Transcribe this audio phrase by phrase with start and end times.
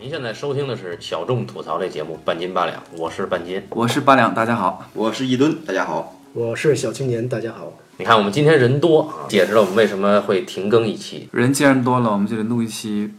[0.00, 3.62] 您现在收听的是小众吐槽类节目《半斤八两》，我是半斤。
[3.68, 4.88] 我是八两，大家好。
[4.94, 6.16] 我是一吨，大家好。
[6.32, 7.70] 我是小青年，大家好。
[7.98, 11.28] 你看我们今天人多啊，解释了我们为什么会停更一期。
[11.32, 13.12] 人既然多了，我们就得录一期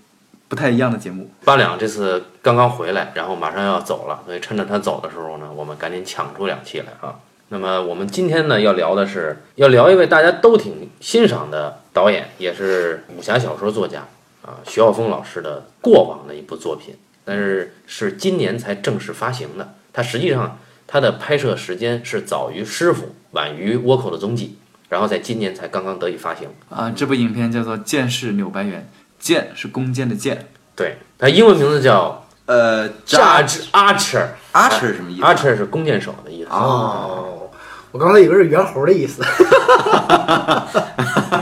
[0.47, 1.29] 不太一样的节目。
[1.45, 7.13] 八两这次刚刚回来，然后马上要走了，所以趁着他走的时候呢，我们赶紧抢出两期来啊。
[7.49, 14.03] 那么我们今天呢要聊的是，要聊一位大家都挺欣赏的导演，也是武侠小说作家
[14.43, 19.75] 啊，徐浩峰老师的过往的一部作品，但是是今年才正式发行的。
[19.93, 24.57] 它实际上它的拍摄时间是早于《师傅》，晚于《倭寇的踪迹》，
[24.89, 26.49] 然后在今年才刚刚得以发行。
[26.69, 28.79] 啊，这部影片叫做《剑士柳白猿》，
[29.19, 30.47] 剑是弓箭的箭。
[30.75, 34.27] 对，它英文名字叫呃 Judge Archer。
[34.53, 37.49] Archer 是什么意思 Archer 是弓箭手的意思，哦，
[37.91, 39.21] 我刚才以为是猿猴的意思。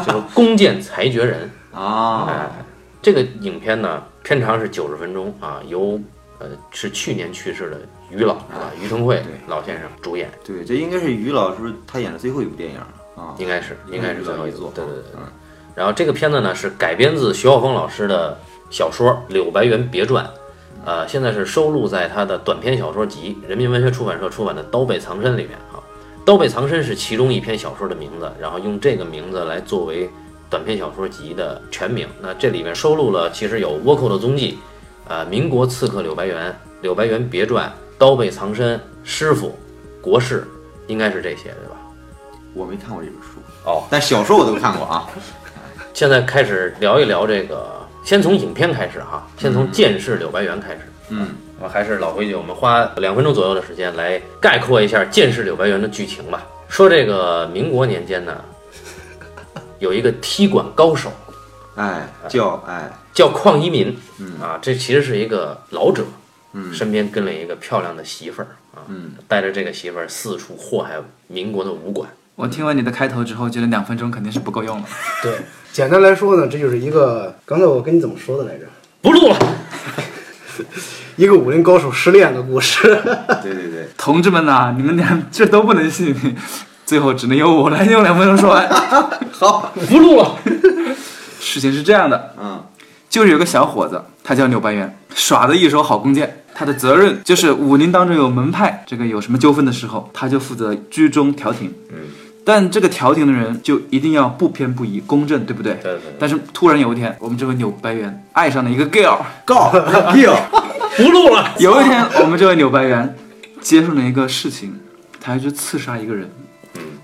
[0.06, 1.50] 就是弓箭裁决人。
[1.74, 2.26] 啊？
[2.30, 2.50] 哎，
[3.02, 6.00] 这个影片呢，片长是九十分钟啊，由
[6.40, 13.36] 呃是去年去世的于老啊，于承惠老先生主演，对，这应该是于老师他演的最后一部电影啊。
[13.38, 15.20] 应该是应该是最后一部，对对对
[15.76, 18.38] 然后这个片子呢是改编自徐浩峰老师的
[18.70, 20.26] 小说《柳白猿别传》，
[20.86, 25.80] 呃，现在是收录在他的短篇小说集人民文学出版社出版的《刀背藏身》里面啊。
[26.26, 30.10] 《刀背藏身》是其中一篇小说的名字，然后用这个名字来作为
[30.50, 32.08] 短篇小说集的全名。
[32.22, 34.58] 那这里面收录了其实有《倭寇的踪迹》，
[35.10, 36.50] 呃，《民国刺客柳白猿》
[36.82, 39.48] 《柳白猿别传》《刀背藏身》《师傅》
[40.02, 40.42] 《国事》，
[40.88, 41.76] 应该是这些对吧？
[42.54, 45.08] 我没看过这本书哦，但小说我都看过啊。
[45.94, 47.68] 现在开始聊一聊这个，
[48.04, 50.80] 先从影片开始哈，先从《剑士柳白猿》开始。
[51.10, 56.46] 嗯，我还是老规矩，我们花两分钟左右的时间来概括一下《剑士柳白猿》的剧情吧。
[56.68, 58.44] 说这个民国年间呢，
[59.80, 61.12] 有一个踢馆高手
[61.76, 66.04] 哎，叫哎，叫邝一民嗯啊，这其实是一个老者，
[66.54, 70.96] 嗯身边跟了一个漂亮的媳妇儿啊，嗯，带着这个媳妇儿四处祸害
[71.28, 72.10] 民国的武馆。
[72.36, 74.86] 我听完你的开头之后，觉得两分钟肯定是不够用了。
[75.24, 75.34] 对，
[75.72, 78.66] 简单来说呢，这就是一个刚才我跟你怎么说的来着？
[79.02, 79.38] 不录了，
[81.16, 82.88] 一个武林高手失恋的故事。
[83.42, 86.14] 对对对，同志们呐、你们俩这都不能信，
[86.90, 88.68] 最后只能由我来用两分钟说完。
[89.32, 90.36] 好，不录了。
[91.40, 92.64] 事情是这样的，嗯
[93.08, 96.44] 就是有个小伙子，他叫柳白猿，耍的一手好弓箭。
[96.56, 101.72] 他的责任就是武林当中有门派，这个有什么纠纷的时候，他就负责居中调停。
[101.92, 101.98] 嗯，
[102.44, 105.74] 但这个调停的人就一定要不偏不倚、公正，对不对？
[105.76, 110.36] 对对对，但是突然有一天，我们这位柳白猿爱上了一个 girl，告 girl，
[110.98, 111.54] 不录了。
[111.62, 113.16] 有一天，我们这位柳白猿
[113.62, 114.74] 接受了一个事情，
[115.22, 116.28] 他要去刺杀一个人。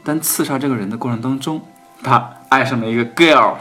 [0.06, 1.60] 但刺杀这个人的过程当中，
[2.04, 3.56] 他爱上了一个 girl，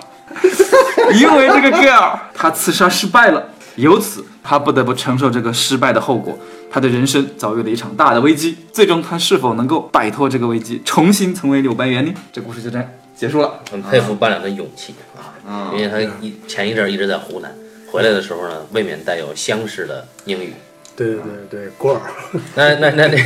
[1.18, 6.38] 因为这个 girl 他刺杀失败了，由此他不得不承受这个失败的后果，
[6.70, 8.58] 他的人生遭遇了一场大的危机。
[8.72, 12.12] 最终，他是否能够摆脱这个危机，重新成为柳白猿呢？
[12.30, 13.60] 这故事就这样结束了。
[13.70, 14.94] 很佩服八两的勇气
[15.48, 17.50] 啊，因，为他一前一阵一直在湖南，
[17.90, 20.52] 回来的时候呢，未免带有湘式的英语。
[20.96, 22.00] 对对对对，锅儿。
[22.54, 23.16] 那那那那，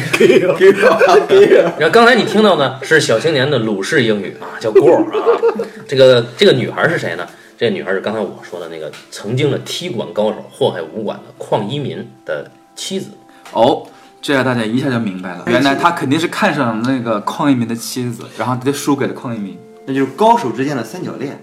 [1.79, 5.39] 然后刚才你听到的是小青年的鲁式英语啊，叫过儿啊。
[5.87, 7.27] 这个这个女孩是谁呢？
[7.59, 13.09] 这女孩是刚才我说的那个曾经的踢馆高手、祸害武馆的邝一民的妻子。
[13.53, 13.85] 哦，
[14.23, 19.59] 这样大家一下就明白了，原来他肯定是看上了那个邝一民的妻子，然后他就输给了邝一民。
[19.87, 21.39] 那就是高手之间的三角恋。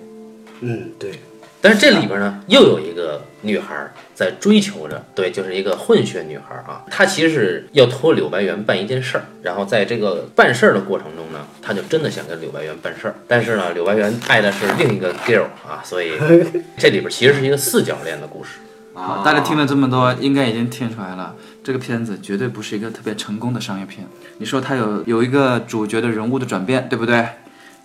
[0.62, 1.19] 嗯，对，
[1.59, 6.84] 但是这里边呢，又有一个女孩在追求着，对，就是一个混血女孩啊。
[6.90, 13.16] 她其实是要托柳白猿办一件事儿，然后在这个办事儿的过程中呢，她就真的想跟柳白猿办事儿。
[13.28, 16.14] 但是呢，柳白猿爱的是另一个 girl 啊，所以
[16.78, 18.52] 这里边其实是一个四角恋的故事。
[18.94, 24.08] 啊，大家听了这么多，应该已经听出来了，这个片子绝对不是一个特别成功的商业片。
[24.38, 27.26] 你说它有有一个主角的人物的转变，对不对？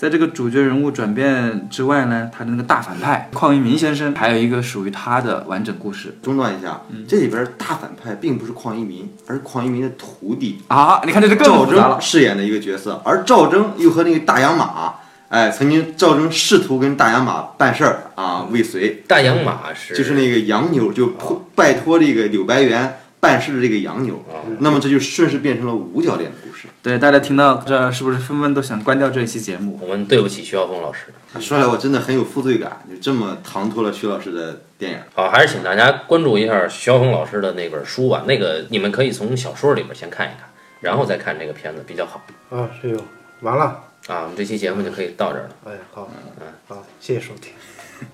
[0.00, 11.02] 在这个主角人物转变之外呢，他的那个大反派邝一民先生，还有一个属于他的完整故事中断一下，这里边大反派并不是邝一民，而是邝一民的徒弟啊！
[11.04, 12.00] 你看这是更赵复杂了征。
[12.00, 14.94] 饰演的一个角色，而赵征又和那个大洋马，
[15.28, 24.24] 哎，曾经赵征试图跟大洋马办事儿啊，未遂，大洋马是就是那个洋妞，就托拜托这个柳白猿办事的这个洋妞，
[24.60, 26.66] 那么这就顺势变成了五角恋的故事。
[26.82, 29.78] 对，大家听到这是不是纷纷都想关掉这一期节目？
[29.82, 31.06] 我们对不起徐晓峰老师。
[31.38, 34.98] 说来我真的很有负罪感，就这么唐突了徐老师的电影。
[35.14, 38.24] 好，还是请大家关注一下徐晓峰老师的那本书吧。
[38.26, 40.48] 那个你们可以从小说里边先看一看，
[40.80, 43.04] 然后再看这个片子比较好啊，是有
[43.42, 43.64] 完了。
[44.08, 44.22] 啊。
[44.22, 45.50] 我们这期节目就可以到这儿了。
[45.66, 47.52] 哎，好，嗯好，谢谢收听。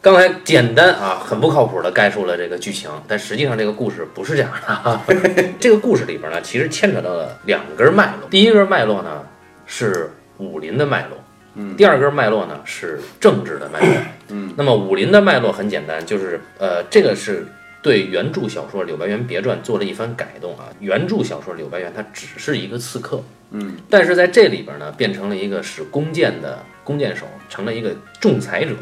[0.00, 5.04] 刚才简单啊，很不靠谱的概述了这个剧情，但实际上这个故事不是这样的啊。
[5.60, 8.28] 这个故事里边呢，其实牵扯到了两根脉络。
[8.28, 9.24] 第一根脉络呢
[9.66, 11.18] 是武林的脉络，
[11.54, 13.88] 嗯第二根脉络呢是政治的脉络。
[14.28, 17.46] 嗯，那么武林的脉络很简单，就是呃，这个是
[17.80, 20.66] 对原著小说《柳白猿别传》做了一番改动啊。
[20.80, 23.22] 原著小说《柳白猿》它只是一个刺客，
[23.52, 28.74] 嗯，但是在这里边呢，变成了一个使弓箭的弓箭手，成了一个仲裁者。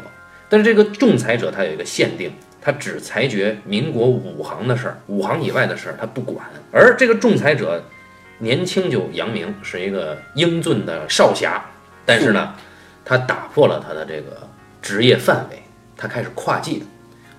[0.49, 2.31] 但是这个仲裁者他有一个限定，
[2.61, 6.45] 他只裁决民国五行的事儿，五行以外的事儿他不管。
[6.71, 7.83] 而这个仲裁者
[8.39, 11.63] 年轻就扬名，是一个英俊的少侠，
[12.05, 12.53] 但是呢，
[13.03, 14.47] 他打破了他的这个
[14.81, 15.61] 职业范围，
[15.97, 16.79] 他开始跨界。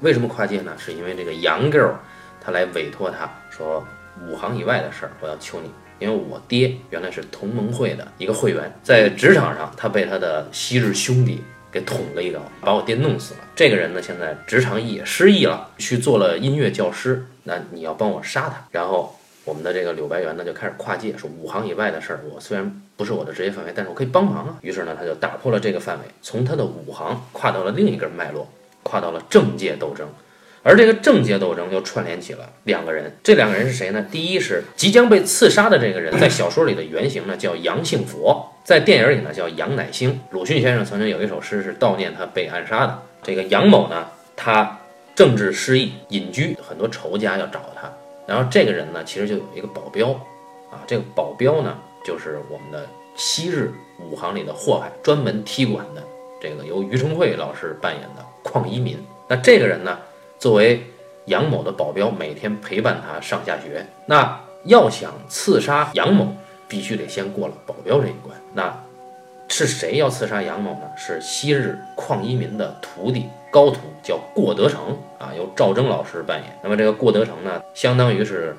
[0.00, 0.72] 为什么跨界呢？
[0.78, 1.92] 是因为这个杨 girl
[2.40, 3.86] 他来委托他说
[4.26, 5.70] 五行以外的事儿，我要求你。
[5.98, 11.42] 因为我爹原来是同盟会的一个会员，在职场上他被他的昔日兄弟
[11.76, 13.40] 给捅了一刀，把我爹弄死了。
[13.54, 17.26] 这个人呢，现在职场也失意了，去做了音乐教师。
[17.44, 18.66] 那你要帮我杀他。
[18.70, 19.14] 然后
[19.44, 24.56] 我们的这个柳白猿呢，就开始跨界，说五行以外的事儿，我虽然不是我的职业范围，但是我可以帮忙啊。
[24.62, 28.48] 于是呢，他就打破了这个范围，从他的五行跨到了另一根脉络，
[28.82, 30.08] 跨到了政界斗争。
[30.62, 34.02] 而这个政界斗争又串联起了两个人，这两个人是谁呢？
[34.10, 40.20] 第一是即将被刺杀的这个人，在小说里的原型呢叫杨幸佛，在电影里呢叫杨乃兴。
[40.30, 43.00] 鲁迅先生曾经有一首诗是悼念他被暗杀的。
[43.22, 44.76] 这个杨某呢，他
[45.14, 47.88] 政治失意，隐居，很多仇家要找他。
[48.26, 50.08] 然后这个人呢，其实就有一个保镖，
[50.72, 52.84] 啊，这个保镖呢，就是我们的
[53.14, 56.02] 昔日武行里的祸害，专门踢馆的，
[56.42, 58.98] 这个由于承惠老师扮演的邝一民。
[59.28, 59.96] 那这个人呢？
[60.40, 60.84] 作为
[61.26, 63.86] 杨某的保镖，每天陪伴他上下学。
[64.06, 66.34] 那要想刺杀杨某，
[66.68, 68.36] 必须得先过了保镖这一关。
[68.54, 68.76] 那
[69.48, 70.82] 是谁要刺杀杨某呢？
[70.96, 76.58] 是昔日邝一民的徒弟高徒，叫过德成啊，由赵征老师扮演。
[76.62, 78.56] 那么这个过德成呢，相当于是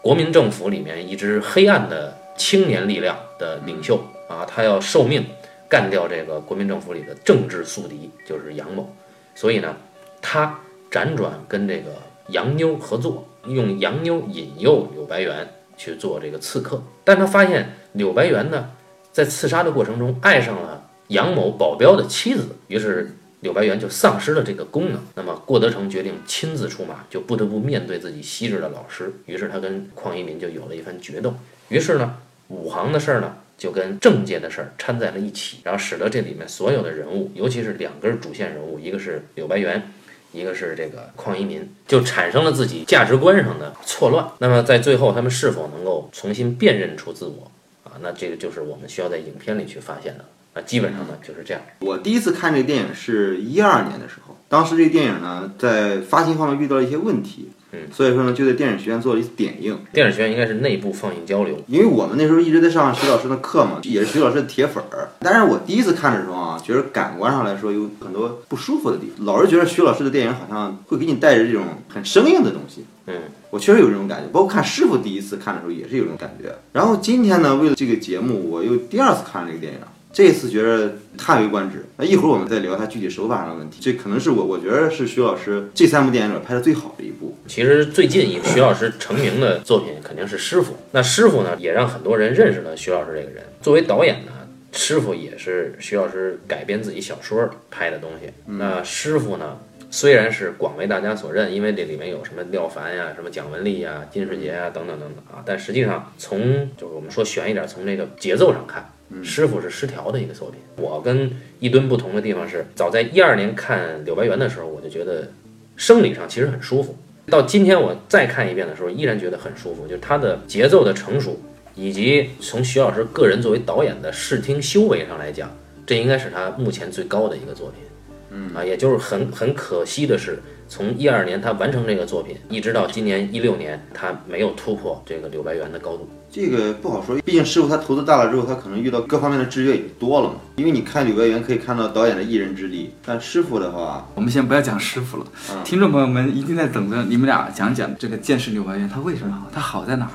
[0.00, 5.26] 国民政府里面一支黑暗的青年力量的领袖啊，他要受命
[5.68, 8.88] 干掉这个国民政府里的政治宿敌，就是杨某。
[9.34, 9.76] 所以呢，
[10.20, 10.58] 他。
[10.90, 11.92] 辗转跟这个
[12.30, 15.46] 杨妞合作，用杨妞引诱柳白猿
[15.80, 18.68] 去做这个刺客，但他发现柳白猿呢，
[19.12, 23.10] 在刺杀的过程中爱上了杨某保镖的妻子，于是
[23.40, 25.00] 柳白猿就丧失了这个功能。
[25.14, 31.34] 那么郭德成决定亲自出马，就不得不面对自己昔日的老师，于是他跟邝一民就有了一番决斗。
[31.70, 32.14] 于是呢，
[32.48, 39.90] 武行的事儿呢，就跟政界的事儿掺在了一起，然后使得这里面所有的人物，尤其是两根主线人物，一个是柳白猿。
[40.32, 44.26] 一个是这个邝一民，就产生了自己价值观上的错乱。
[44.38, 47.50] 那么在最后，他们是否能够重新辨认出自我
[47.84, 47.92] 啊？
[48.00, 50.24] 那这个就是我们需要在影片里去发现的。
[50.52, 51.62] 啊基本上呢就是这样。
[51.78, 59.78] 我第一次看这个电影是一二年的时候，当时这个电影呢在发行方面遇到了一些问题，嗯，所以说呢就在电影学院做了一次点映。
[59.92, 65.10] 电影学院应该是内部放映交流，因为我们那时候一直在上徐老师的课嘛，也是徐老师的铁粉儿。
[65.20, 72.84] 但是我第一次看的时候啊，觉得感官上来说有很多不舒服的地方，老是觉得徐老师的电影好像会给你带着这种很生硬的东西。
[73.06, 73.14] 嗯，
[73.50, 76.54] 我确实有这种感觉，包括看师傅第一次看的时候也是有这种感觉。
[76.72, 79.78] 然后今天呢，为了这个节目，我又第二次看了这个电影。
[80.12, 81.84] 这次觉得叹为观止。
[81.96, 83.78] 那一会儿我们再聊他具体手法上的问题。
[83.80, 87.36] 这可能是我我觉得是徐老师这三部电影里拍的最好的一部。
[87.46, 93.42] 其实最近以徐老师成名的作品肯定是《师傅》，那《师傅》呢也让很多人认识了徐老师这个人。
[93.62, 94.32] 作为导演呢，
[94.76, 98.30] 《师傅》也是徐老师改编自己小说拍的东西。
[98.46, 99.58] 那《师傅》呢？
[99.92, 108.88] 虽然是广为大家所认，因为这里面有什么廖凡呀、什么蒋雯丽呀、金世杰呀等等等等啊，但实际上从就是我们说悬一点，从这个节奏上看，
[109.22, 110.60] 师傅是失调的一个作品。
[110.76, 115.30] 我跟一吨不同的地方是，早在一二年看《柳白猿》的时候，我就觉得
[115.76, 116.96] 生理上其实很舒服。
[117.26, 121.38] 到今天我再看一遍的时候，依然觉得很舒服，就是它的节奏的成熟，
[121.74, 125.50] 以及从徐老师个人作为导演的视听修为上来讲，
[125.86, 127.84] 这应该是他目前最高的一个作品。
[128.32, 130.38] 嗯啊，也就是很很可惜的是，
[130.68, 136.08] 从一二年他完成这个作品，一直到今年一六年，他没有突破这个柳白猿的高度。
[136.32, 140.34] 这个不好说，毕竟师傅他投资大了之后，他可能遇到各方面的制约也多了嘛。
[140.56, 150.10] 因为你看柳白猿可以看到导演的一人之力，但师傅的话，我们先不要讲师傅了，嗯听众朋友们一定在等着你们俩讲讲这个剑士柳白猿他为什么好，他好在哪儿？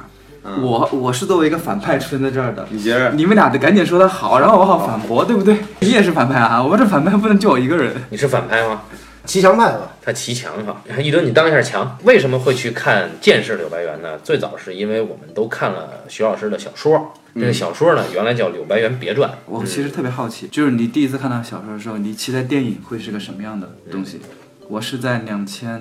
[0.47, 3.11] 嗯我我是作为一个反派出现在这儿的，你觉着？
[3.13, 5.57] 你们俩得赶紧说他好，然后我好反驳，对不对？
[5.79, 7.93] 你也是反派啊，我这反派不能就我一个人。
[8.11, 8.83] 你是反派吗？
[9.25, 11.97] 骑墙派吧，他骑墙哈，一吨你当一下墙。
[12.03, 14.17] 为什么会去看《剑士柳白猿》呢？
[14.19, 19.29] 最早是因为我们都看了徐老师的小说，这个小说呢，原来叫《柳白猿别传》。
[19.45, 24.21] 我其实特别好奇，就是你第一次看到小说的时候，你期待电影会是个什么样的东西？
[24.67, 25.79] 我是在两千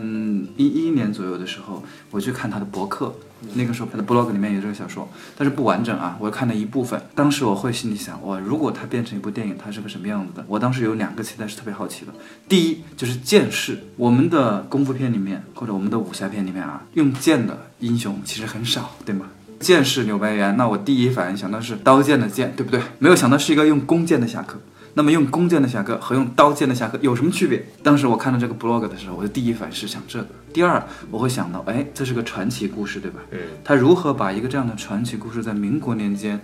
[0.57, 3.15] 一一年左右的时候，我去看他的博客，
[3.55, 7.01] 那个时候他的 blog 里面有这个小说，但是不完整啊，我看了一部分。
[7.15, 10.45] 当时我会心里想，哇，如果它变成一部电影，它是个什么样子的？
[10.49, 12.13] 我当时有两个期待是特别好奇的。
[12.49, 19.27] 第一就是剑士，我们的功夫片里面或者我们的武侠片里面啊，用剑的英雄其实很少，对吗？
[19.61, 22.81] 剑士柳白猿，那我第一反应想到是刀剑的剑，对不对？
[22.99, 24.59] 没有想到是一个用弓箭的侠客。
[24.97, 27.65] 那么用弓箭的侠客和用刀剑的侠客有什么区别？
[27.83, 30.29] 当时我看到这个 blog 的时候，我的第一反应是想这个。
[30.53, 33.19] 第二，我会想到，哎，这是个传奇故事，对吧？
[33.33, 36.41] 嗯，他如何把一个这样的传奇故事在民国年间，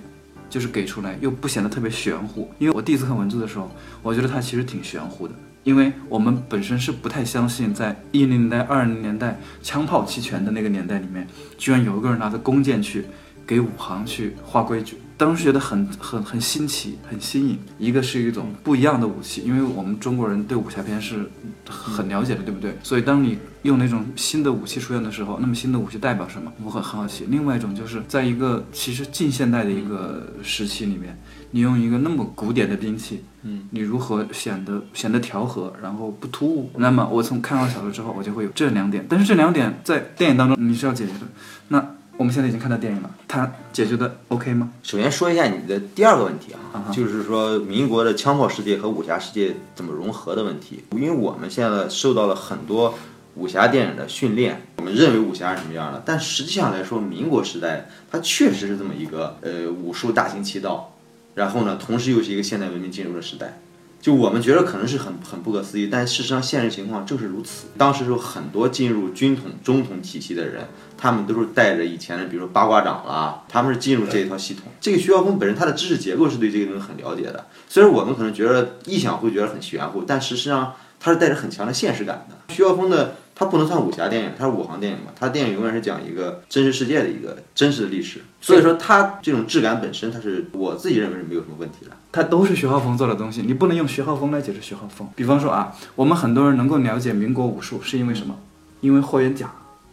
[0.49, 2.51] 就是给出来，又不显得特别玄乎？
[2.59, 3.71] 因为我第一次看文字的时候，
[4.03, 11.25] 我觉得它其实挺玄乎的，因为我们本身是不太相信，在一零年代、二零年代枪炮齐全的那个年代里面，
[11.57, 13.05] 居然有一个人拿着弓箭去
[13.47, 14.97] 给武行去画规矩。
[15.21, 17.59] 当时觉得很很很新奇，很新颖。
[17.79, 21.31] 一个是一种不一样的武器，因为我们中国人对武侠片是
[21.69, 22.75] 很了解的，对不对？
[22.83, 26.51] 所以当你用那种新的武器出现的时候，那么新的武器代表什么？
[26.65, 27.27] 我很好奇。
[27.29, 31.15] 另外一种就是在一个其实近现代的一个时期里面，
[31.51, 36.71] 你用一个那么古典的兵器，嗯，你如何显得显得调和，然后不突兀？
[36.79, 39.05] 那么我从看完小说之后，我就会有这两点。
[39.07, 41.29] 但是这两点在电影当中你是要解决的。
[41.69, 44.71] 那我们现在已经看到电影了，它解决的 OK 吗？
[44.83, 50.85] 首先说一下你的第二个问题啊，就是说民国的枪炮世界和武侠世界怎么融合的问题。
[50.93, 52.93] 因为我们现在受到了很多
[53.37, 60.95] 武侠电影的训练，我们认为武侠是什么样的，但实际上来说，民国时代它确实是这么一个呃武术大行其道，
[61.35, 63.59] 然后呢，同时又是一个现代文明进入的时代。
[64.01, 67.67] 就我们觉得可能是很很不可思议，但事实上现实情况正是如此。
[67.77, 70.67] 当时有很多进入军统、中统体系的人，
[70.97, 74.65] 他们都是带着以前的，比如说八卦掌啦，他们是进入这一套系统。
[74.81, 82.55] 这个徐晓峰本身他的知识结构是对这个东西很了解的，虽然我们可能觉得臆想会觉得很玄乎，但事实上他是带着很强的现实感的。
[82.55, 91.93] 徐晓峰的他不能算武侠电影，它是武行电影嘛，它电影永远是讲一个真实世界的一个真实的历史，所以说它这种质感本身，它是我自己认为是没有什么问题的。
[92.13, 95.09] 它都是徐浩峰做的东西，你不能用徐浩峰来解释徐浩峰。
[95.17, 98.37] 比方说啊，我们很多人能够了解民国武术，是因为什么？
[98.83, 99.51] 因为霍元甲。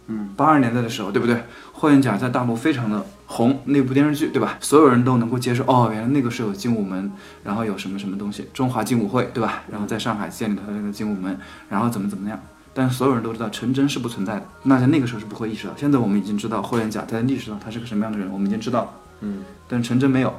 [0.08, 1.42] 嗯，八二年代的时候，对不对？
[1.72, 4.58] 霍元甲在大陆非常的红，那部电视剧，对吧？
[4.60, 7.10] 所有人都能够接受，哦，原来那个时候有精武门，
[7.46, 9.63] 然后有什么什么东西，中华精武会，对吧？
[9.72, 11.39] 然后在上海建立了这个精武门，
[11.70, 12.38] 然后怎么怎么样。
[12.77, 15.74] 但所有人都知道陈真是不存在的，那在那个时候是不会意识到。
[15.75, 18.89] 现在我们已经知道霍元甲，他在历史上他是个什么样的人，我们已经知道了。
[19.22, 20.31] 嗯，但陈真没有。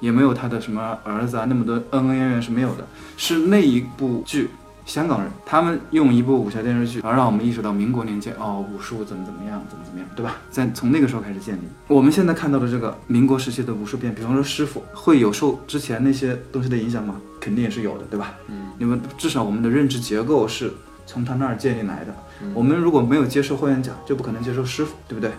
[0.00, 2.84] 也没有他的什么儿子啊，那么多恩恩怨怨是没有的，
[3.16, 4.50] 是那一部剧，
[4.84, 10.36] 香港人他们用一部武侠电视剧，而让我们意识到民国年间哦，武术怎么怎么样，怎么怎么样，对吧？
[10.50, 11.60] 在从那个时候开始建立。
[11.86, 17.18] 我们现在看到的这个民国时期的武术片，比方说师傅，会有受之前那些东西的影响吗？
[17.40, 18.34] 肯定也是有的，对吧？
[18.48, 20.70] 嗯，你们至少我们的认知结构是
[21.06, 22.14] 从他那儿建立来的。
[22.52, 25.30] 我们如果没有接受霍元甲，就不可能接受师傅，对不对？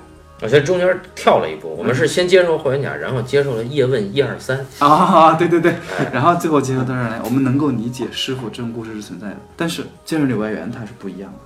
[0.42, 4.66] 我觉得中间跳了一步，我们是先接受霍元甲，然后接受了叶问一二三。
[4.80, 5.76] 啊，对对对，
[6.12, 9.38] 然后最后结合到这儿来，我们能够理解师傅这种故事是存在的。
[9.56, 11.40] 但是接受柳白猿它是不一样的，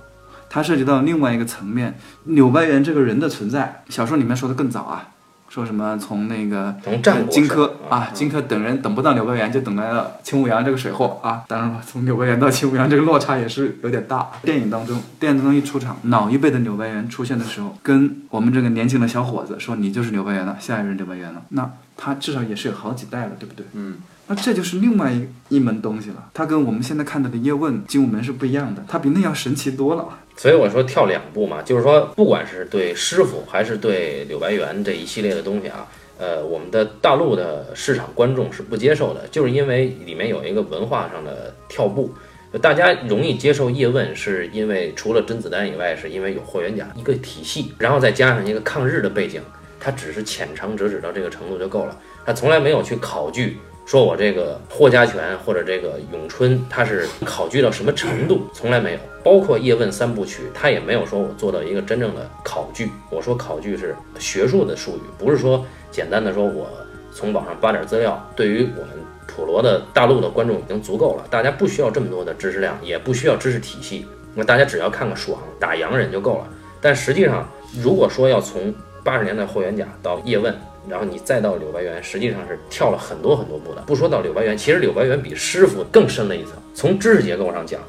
[0.48, 1.96] 它涉及到另外一个层面。
[2.24, 5.08] 柳白猿这个人的存在，小说里面说的更早啊，
[5.50, 11.42] 说什么从那个从战国荆轲啊，荆轲等人等不到柳白猿，就等来了秦舞阳这个水货啊。
[11.48, 14.30] 当然了，从柳白猿到秦舞阳这个落差也是有点大。
[14.42, 23.66] 电影当中，电影当中一出场，老一辈的柳白猿出现的时候，跟我们这个年轻的小伙子说你就是柳白猿了，下一任柳白猿了，那他至少也是有好几代了，对不对？
[23.72, 23.96] 嗯，
[24.28, 30.04] 那这就是另外一一门东西了，它跟我们现在看到的叶问、精武门是不一样的，它比那要神奇多了。
[30.36, 35.86] 所以我说跳两步嘛，就是说，不管是对师傅还是对柳白猿这一系列的东西啊，
[36.18, 42.12] 呃，我们的大陆的市场观众是不接受的，就是因为里面有一个文化上的跳步。
[42.60, 49.40] 大家容易接受叶问，是因为除了甄子丹以外，是因为有霍元甲一个体系，然后再加上一个抗日的背景，
[49.78, 51.96] 他只是浅尝辄止到这个程度就够了，
[52.26, 53.58] 他从来没有去考据。
[53.90, 58.42] 说我这个霍家拳或者这个咏春，它是考据到什么程度？
[58.54, 58.98] 从来没有。
[59.24, 62.92] 包括叶问三部曲，他也没有说我做到一个真正的考据。
[63.10, 66.68] 我说考据是学术的术语，不是说简单的说我
[67.12, 68.24] 从网上扒点资料。
[68.36, 68.90] 对于我们
[69.26, 74.06] 普罗的大陆的观众已经足够了，大家不需要这么多的知识量，也不需要知识体系。
[74.36, 76.48] 那大家只要看个爽，打洋人就够了。
[76.80, 77.50] 但实际上，
[77.82, 80.56] 如果说要从八十年代霍元甲到叶问，
[80.88, 83.82] 然后你再到柳白猿，实际上是跳了很多很多步的。
[83.82, 86.52] 不说到柳白猿，其实柳白猿比师傅更深了一层。
[86.74, 87.80] 从知识结构上讲，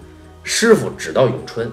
[0.43, 1.71] 师傅只到咏春，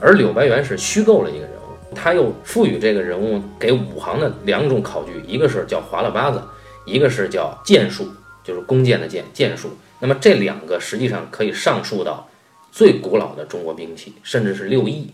[0.00, 6.40] 而柳白猿是虚构了一个人物，他又赋予这个人物给武行的两种考据，一个是叫划了八子，
[6.84, 8.08] 一个是叫剑术，
[8.44, 9.70] 就是弓箭的箭，剑术。
[9.98, 12.28] 那么这两个实际上可以上溯到
[12.70, 15.12] 最古老的中国兵器，甚至是六艺。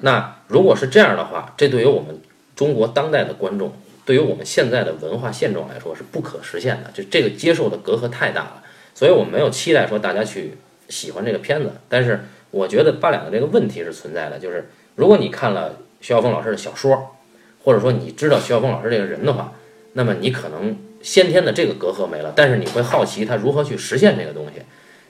[0.00, 2.20] 那如果是这样的话，这对于我们
[2.54, 3.72] 中国当代的观众，
[4.06, 8.62] 对于我们现在的文化现状来说是不可实现的，就这个接受的隔阂太大了。
[8.94, 10.52] 所以我没有期待说大家去
[10.88, 12.20] 喜欢这个片子，但是
[12.50, 17.16] 我觉得八两的这个问题是存在的，就是如果你看了徐晓峰老师的小说，
[17.62, 19.52] 或者说你知道徐晓峰老师这个人的话，
[19.94, 24.62] 那么你可能先天的这个隔阂没了，但是你会好奇他如何去实现这个东西，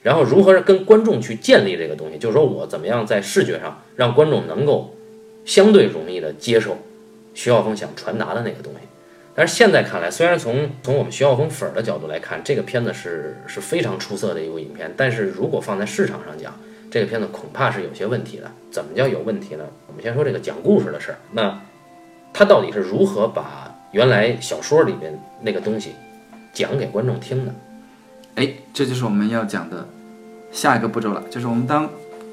[0.03, 4.97] 然后如何跟观众去建立这个东西，就是说我怎么样在视觉上让观众能够
[5.45, 6.79] 相对容易的接受
[7.37, 8.81] 徐浩峰想传达的那个东西。
[9.35, 16.59] 但是现在看来，虽然从从我们徐浩峰粉儿的角度来看，这个片子是是非常出色的一部影片，但是如果放在市场上讲，
[16.91, 18.51] 这个片子恐怕是有些问题的。
[18.71, 19.65] 怎么叫有问题呢？
[19.87, 21.19] 我们先说这个讲故事的事儿。
[21.33, 21.61] 那
[22.33, 25.95] 他到底是如何把原来小说里面那个东西
[26.55, 27.55] 讲给观众听的？
[28.37, 29.87] 哎，这就是我们要讲的
[30.51, 31.87] 下一个步骤了，就是我们当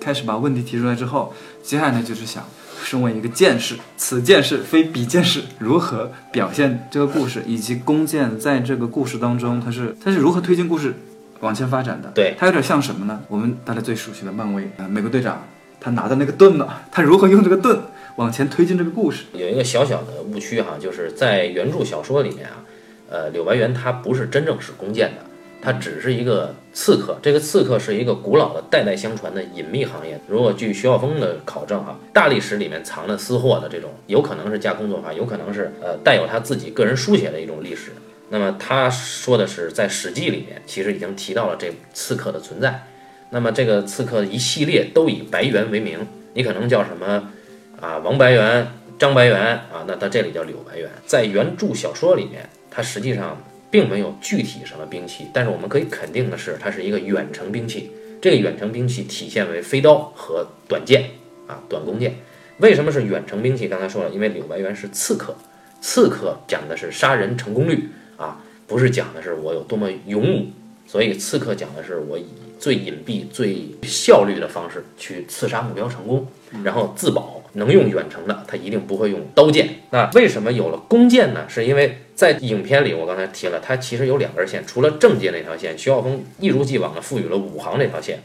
[0.04, 2.44] 开始把问题提出来之后，接下来呢就是想。
[2.84, 10.94] 身为一个剑士，此剑士非彼剑士，如何表现这个故事，以及弓箭在这个故事当中，它是它是如何推进故事
[11.40, 12.12] 往前发展的？
[12.14, 13.22] 对，它有点像什么呢？
[13.30, 15.42] 我们大家最熟悉的漫威啊，美国队长，
[15.80, 17.80] 他拿的那个盾呢，他如何用这个盾
[18.18, 19.24] 往前推进这个故事？
[19.32, 22.66] 有一个小小的误区哈，就是在原著小说里面啊，
[23.10, 25.33] 呃，柳白猿他不是真正使弓箭的。
[25.64, 30.20] 他只是一个刺客，这个刺客是一个古老的、代代相传的隐秘行业。
[30.28, 37.94] 如果据徐晓峰的考证，哈，大历史里面藏的私货的这种，有可能是架空做法，有可能是呃带有他自己个人书写的一种历史。
[38.28, 42.84] 那么他说的是，在《史记》里面其实已经提到了这刺客的存在。
[43.30, 47.32] 那么这个刺客一系列都以白猿为名，你可能叫什么
[47.80, 48.00] 啊？
[48.00, 48.68] 王白猿、
[49.00, 49.86] 张白猿啊？
[49.88, 50.90] 那他这里叫柳白猿。
[51.06, 53.38] 在原著小说里面，他实际上。
[53.74, 57.90] 并没有具体什么兵器，但是我们可以肯定的是，它是一个远程兵器。
[58.22, 61.10] 这个远程兵器体现为飞刀和短剑
[61.48, 62.14] 啊，短弓箭。
[62.60, 63.68] 为什么是远程兵器？
[63.68, 65.36] 刚才说了，因为柳白猿是刺客，
[65.82, 70.46] 刺客讲的是杀人成功率啊，不是讲的是我有多么勇武。
[70.86, 72.28] 所以刺客讲的是我以
[72.60, 76.28] 最隐蔽、最效率的方式去刺杀目标成功，
[76.64, 77.43] 然后自保。
[77.54, 79.70] 能用远程的，他一定不会用刀剑。
[79.92, 81.46] 那为什么有了弓箭呢？
[81.48, 88.22] 是因为在影片里，我刚才提了，它其实有两根线，除了正箭那条线，徐晓峰一如既往的赋予了武行这条线。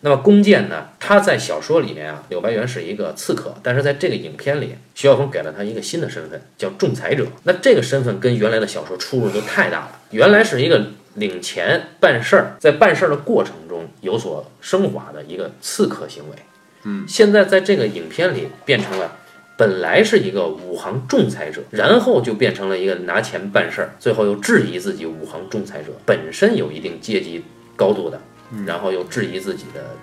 [0.00, 0.88] 那么弓箭呢？
[1.00, 7.26] 他在小说里面啊，柳白猿是一个刺客，但是在这个影片里，徐晓峰给了他一个新的身份，叫仲裁者。
[7.44, 10.00] 那这个身份跟原来的小说出入就太大了。
[10.10, 16.36] 原来是一个领钱办事儿，在办事儿的过程中有所升华的一个刺客行为。
[16.84, 19.16] 嗯，现在在这个影片里变成了，
[19.56, 27.42] 本来是一个武行仲裁者，然后就变成了一个拿钱办事儿，最后又质疑自己武行仲裁者本身有一定阶级
[27.74, 28.20] 高度的，
[28.66, 29.96] 然后又质疑自己的，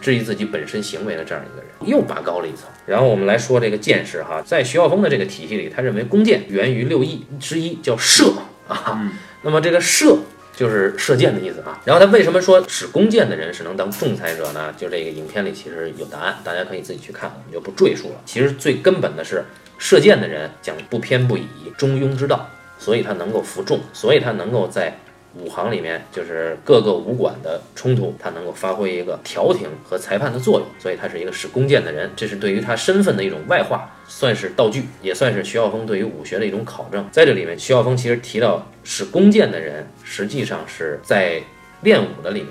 [0.00, 2.68] 质疑自己本身行为的这样一个人，又拔高了一层。
[2.86, 8.32] 然后我们来说这个剑士哈，在徐浩峰的这个体系里，他认为弓箭源于六艺之一，叫射
[8.68, 9.12] 啊。
[9.42, 10.18] 那么这个射。
[10.56, 14.72] 就是射箭的意思啊，然后他为什么说使弓箭的人是能当仲裁者呢？
[14.76, 18.20] 就这个影片里其实有答案，大家可以自己去看，我们就不赘述了。
[18.24, 19.44] 其实最根本的是，
[19.78, 24.98] 射箭的人讲不偏不倚，中庸之道，所以他能够服众，所以他能够在。
[25.36, 37.04] 武行里面就是各个武馆的冲突，他能够发挥一个调停和裁判的作用，所以他是一个使弓箭的人，这是对于他身份的一种外化，算是道具，也算是徐晓峰对于武学的一种考证。
[37.10, 41.42] 在这里面，徐晓峰其实提到使弓箭的人，实际上是在
[41.82, 42.50] 练武的里面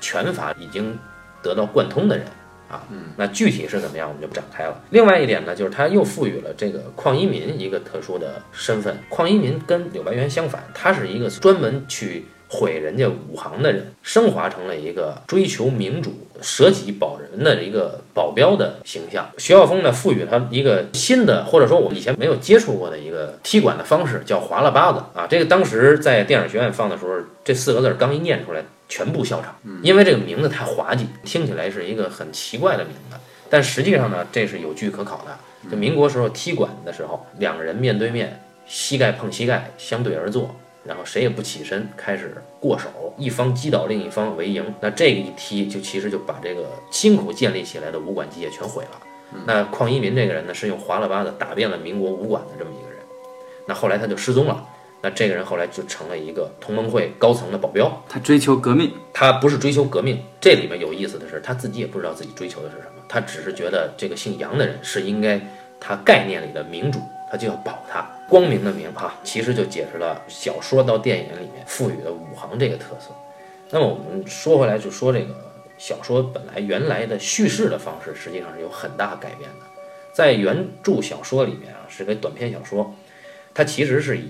[0.00, 0.96] 拳法已经
[1.42, 2.24] 得到贯通的人。
[2.70, 4.80] 啊，嗯那具体是怎么样，我们就不展开了。
[4.90, 8.96] 另外一点呢，就是他又赋予了这个邝一民一个特殊的身份。
[9.10, 19.28] 邝一民跟柳白猿相反，他是一个专门去毁人家武行的人，升华成了一个追求民主、舍己保人的一个保镖的形象。
[19.38, 25.26] 徐晓峰呢，赋予他一个新的，或者说我们以前没有接触过的一个踢馆的方式，叫划拉巴子啊。
[25.28, 28.64] 这个当时在电影学院放的时候，这四个字刚一念出来。
[28.90, 33.16] 全部笑场，因为这个名字太滑稽，听起来是一个很奇怪的名字，
[33.48, 35.70] 但实际上呢，这是有据可考的。
[35.70, 44.64] 就民国时候踢馆的时候，两个人面对面，膝盖碰膝盖，相对而坐，然后谁也不起身，开始过手，一方击倒另一方为赢。
[44.80, 49.00] 那这个一踢，就其实就把这个辛苦建立起来的武馆基业全毁了。
[49.46, 52.98] 那邝一民这个人呢，是用划拉巴子打遍了民国武馆的这么一个人，
[53.68, 54.66] 那后来他就失踪了。
[55.02, 60.22] 那这个人后来就成了一个同盟会高层的保镖，他追求革命，他不是追求革命。
[60.40, 65.40] 这里面有意思的是，他自己也不知道自己追求的是什么，他只是觉得这个姓杨的人是应该
[65.80, 68.06] 他概念里的民主，他就要保他。
[68.28, 73.10] 光明的明哈，其实就解释了小说到电影里面赋予的五行这个特色。
[73.70, 75.34] 那么我们说回来，就说这个
[75.78, 79.66] 小说本来原来的叙事的方式，实际上是有很大改变的。
[80.12, 82.94] 在原著小说里面啊，是个短篇小说，
[83.54, 84.28] 它其实是以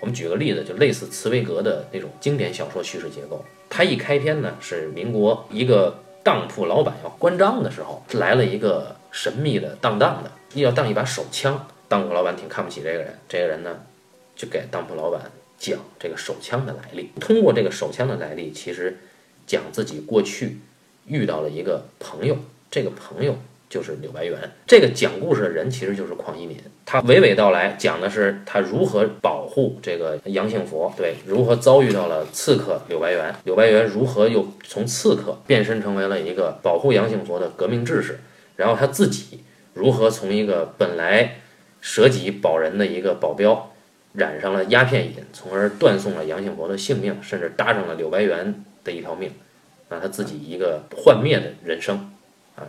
[0.00, 3.44] 我们举个例子，就类似茨威格的那种经典小说叙事结构。
[3.68, 11.68] 它一开篇呢，是民国一个当铺老板要关账的时候，来了一个神秘的当当的，要当一把手枪。
[11.86, 13.80] 当铺老板挺看不起这个人，这个人呢，
[14.34, 17.10] 就给当铺老板讲这个手枪的来历。
[17.20, 18.98] 通过这个手枪的来历，其实
[19.46, 20.58] 讲自己过去
[21.06, 22.36] 遇到了一个朋友，
[22.70, 23.36] 这个朋友
[23.70, 24.36] 就是柳白猿。
[24.66, 38.18] 这个讲故事的人其实就是邝一民，他娓娓道来，讲的是他如何保护这个杨幸佛，对，如何遭遇到了刺客柳白猿，柳白猿如何又从刺客变身成为了一个保护杨幸佛的革命志士，
[38.56, 41.36] 然后他自己如何从一个本来
[41.80, 43.70] 舍己保人的一个保镖，
[44.14, 49.30] 染上了鸦片瘾，从而断送了杨幸佛的性命，甚至搭上了柳白猿的一条命，
[49.88, 52.09] 那他自己一个幻灭的人生，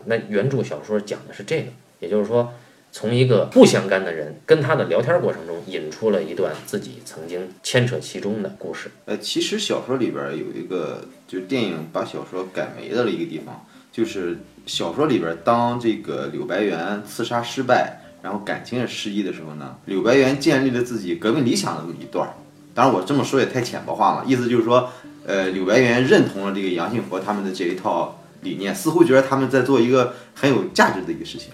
[0.06, 1.68] 那原著小说讲的是这个，
[2.00, 2.54] 也就是说，
[2.92, 8.92] 从一个不相干的人跟他的聊天过程中，引出了一段自己曾经牵扯其中的故事。
[9.06, 22.34] 呃，其实小说里边有一个，就是电影把小说改没的一个地方，就是小说里边当这个柳白猿刺杀失败，然后感情也失意的时候呢，柳白猿建立了自己革命理想的一段儿。
[22.74, 24.90] 当然我这么说也太浅薄化了，意思就是说，
[25.26, 31.50] 呃，柳白猿认同了这个杨信佛他们的这一套理念，似乎觉得他们在做一个很有价值的一个事情。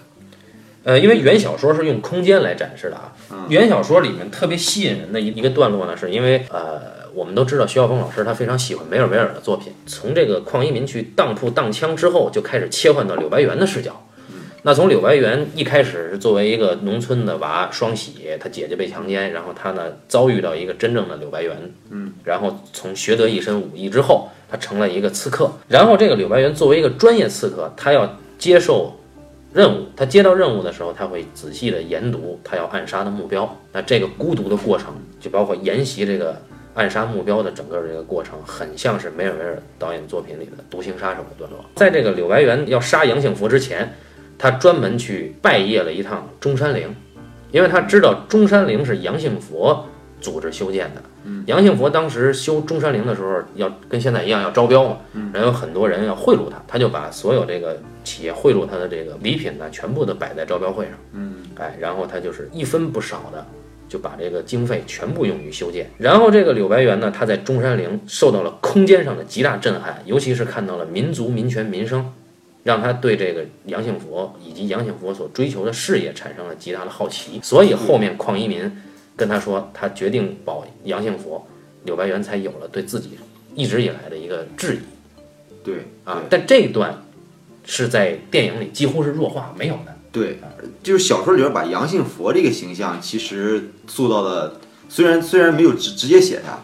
[0.84, 3.12] 呃，因为原小说是用空间来展示的啊。
[3.48, 14.02] 原小说里面特别吸引人的一一个段落呢，是因为呃，我们都知道徐晓峰老师他非常喜欢梅尔维尔的作品，从这个邝一民去当铺当枪之后，就开始切换到柳白猿的视角。
[14.62, 21.56] 那从柳白猿一开始是作为一个农村的娃双喜，他姐姐被强奸，然后他呢遭遇到一个真正的柳白猿，
[21.90, 25.50] 嗯，然后从学得一身武艺之后，他成了一个刺客。
[25.68, 28.92] 然后这个柳白猿作为一个专业刺客，他要接受
[29.52, 33.56] 任务，他接到任务的时候，他会仔细的研读他要暗杀的目标。
[33.72, 36.36] 那这个孤独的过程，就包括研习这个
[36.74, 41.64] 暗杀目标的整个这个过程，很像是梅尔维尔导演作品里的《独行杀手》的段落。
[41.76, 43.94] 在这个柳白猿要杀杨幸福之前，
[44.38, 46.94] 他专门去拜谒了一趟中山陵，
[47.50, 49.84] 因为他知道中山陵是杨幸佛
[50.20, 51.02] 组织修建的。
[51.44, 54.98] 杨幸佛当时修中山陵的时候，要跟现在一样要招标嘛，
[55.30, 60.94] 然后有很多人要贿赂他，他就把所有这个企业贿赂他的这个礼品呢，全部都摆在招标会上。
[61.12, 63.46] 嗯，哎，然后他就是一分不少的
[63.88, 65.90] 就把这个经费全部用于修建。
[65.98, 72.10] 然后这个柳白猿呢，他在中山陵受到了空间上的极大震撼，尤其是看到了民族、民权、民生。
[72.68, 78.70] 让他对这个杨幸佛以及杨幸佛所追求的事业产生了极大的好奇，所以后面邝一民
[79.16, 81.48] 跟他说，他决定保杨幸佛，
[81.84, 83.12] 柳白猿才有了对自己
[83.54, 84.80] 一直以来的一个质疑
[85.64, 86.22] 对啊。
[86.28, 87.02] 但这一段
[87.64, 89.96] 是在电影里几乎是弱化没有的。
[90.12, 90.38] 对，
[90.82, 96.58] 就是小说里边把杨幸佛这个形象其实塑造的，虽然虽然没有直直接写他，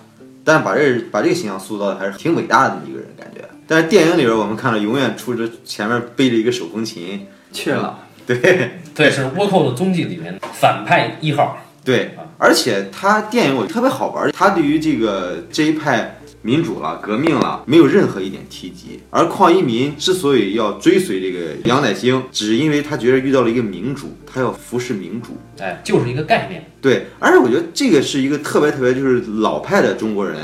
[0.45, 3.41] 但把这把这个形象塑造的还是挺伟大的一个人感觉。
[3.67, 8.01] 但是电影里边我们看到永远出着前面背着一个手风琴，去了。
[8.27, 11.59] 对对，是倭寇的踪迹里面反派一号。
[11.85, 18.99] 对，而且他电影我特别好玩，他对于这个这一派民主了、革命了，没有任何一点提及。
[19.11, 25.37] 而邝一民之所以要追随这个杨乃兴，只是因为他觉得遇到了一个民主，他要服侍民主。
[25.59, 26.65] 哎，就是一个概念。
[26.81, 30.39] 对，而且我觉得这个是一个特别特别就是老派的中国人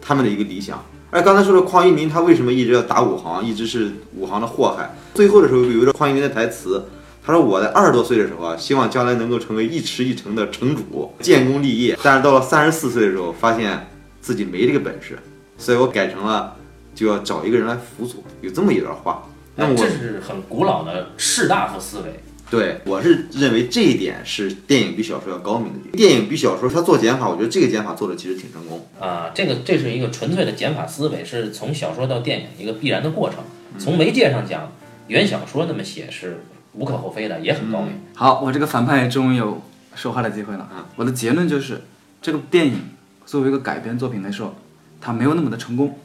[0.00, 0.84] 他们的一个理想。
[1.10, 4.94] 而刚才说的邝一鸣，他为什么一直要打武行，一直是武行的祸害？
[5.12, 6.84] 最后的时候有一个邝一鸣的台词，
[7.24, 11.98] 他说：“我在二十多岁的时候啊，希望将来能够成为一池一城的城主，建功立业。
[12.02, 13.88] 但是到了三十四岁的时候，发现
[14.20, 15.18] 自己没这个本事，
[15.58, 16.54] 所以我改成了
[16.94, 19.24] 就要找一个人来辅佐。”有这么一段话。
[19.56, 22.20] 那么我这是很古老的士大夫思维。
[22.50, 25.92] 对，我是认为这一点是电影比小说要高明的地方。
[25.92, 28.84] 电影比小说它做减法，我觉得这个减法做的其实挺成功。
[28.98, 33.38] 啊，这个这是一个纯粹的减法思维，是从小说到电影一个必然的过程。
[33.78, 34.72] 从媒介上讲，
[35.06, 37.92] 原小说那么写是无可厚非的，也很高明。
[38.16, 39.62] 好，我这个反派终于有
[39.94, 40.68] 说话的机会了。
[40.74, 41.82] 嗯我的结论就是，
[42.20, 42.80] 这个电影
[43.24, 44.56] 作为一个改编作品来说，
[45.00, 45.96] 它没有那么的成功，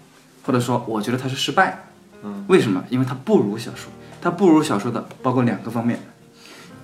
[0.44, 1.88] 或者说，我觉得它是失败。
[2.22, 2.84] 嗯，为什么？
[2.92, 6.00] 因为它不如小说，它不如小说的包括两个方面。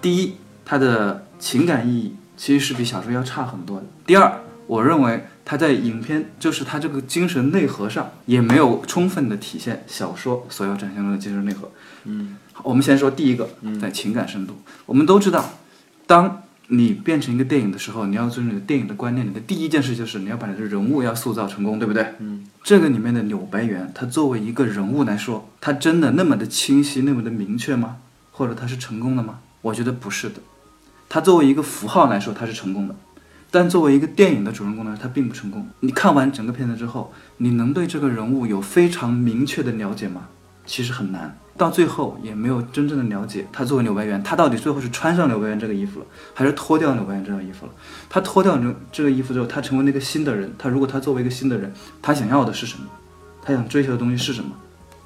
[0.02, 0.34] 第一，
[0.66, 3.86] 它的情感意义其实是比小说要差很多的。
[4.06, 11.72] 第二，我认为它在影片，就是它这个精神内核上，也没有充分的体现小说所要展现的精神内核。
[12.06, 13.48] 嗯，好我们先说第一个，
[13.80, 14.56] 在情感深度，
[14.88, 15.54] 我们都知道，
[16.08, 22.16] 当你变成一个电影的时候，你要遵守你的电影的观念，你的第一件事就是你要把你的人物要塑造成功，对不对？
[22.20, 22.48] 嗯。
[22.64, 27.98] 这个里面的柳白猿，他作为一个人物来说，他真的那么的清晰，那么的明确吗？
[28.32, 29.40] 或者他是成功的吗？
[29.62, 30.36] 我觉得不是的。
[31.10, 32.96] 他作为一个符号来说，他是成功的，
[33.50, 35.68] 但作为一个电影的主人公呢，他并不成功。
[35.82, 40.28] 你看完整个片子之后，你能对这个人物有非常明确的了解吗？
[40.66, 41.38] 其实很难。
[41.58, 47.72] 到最后也没有真正的了解他作为柳白猿，他到底最后是穿上柳白猿这个衣服了，还是脱掉柳白猿这套衣服了？
[48.10, 50.52] 他脱掉这这个衣服之后，他成为那个新的人。
[50.58, 51.72] 他如果他作为一个新的人，
[52.02, 52.86] 他想要的是什么？
[53.44, 54.52] 他想追求的东西是什么？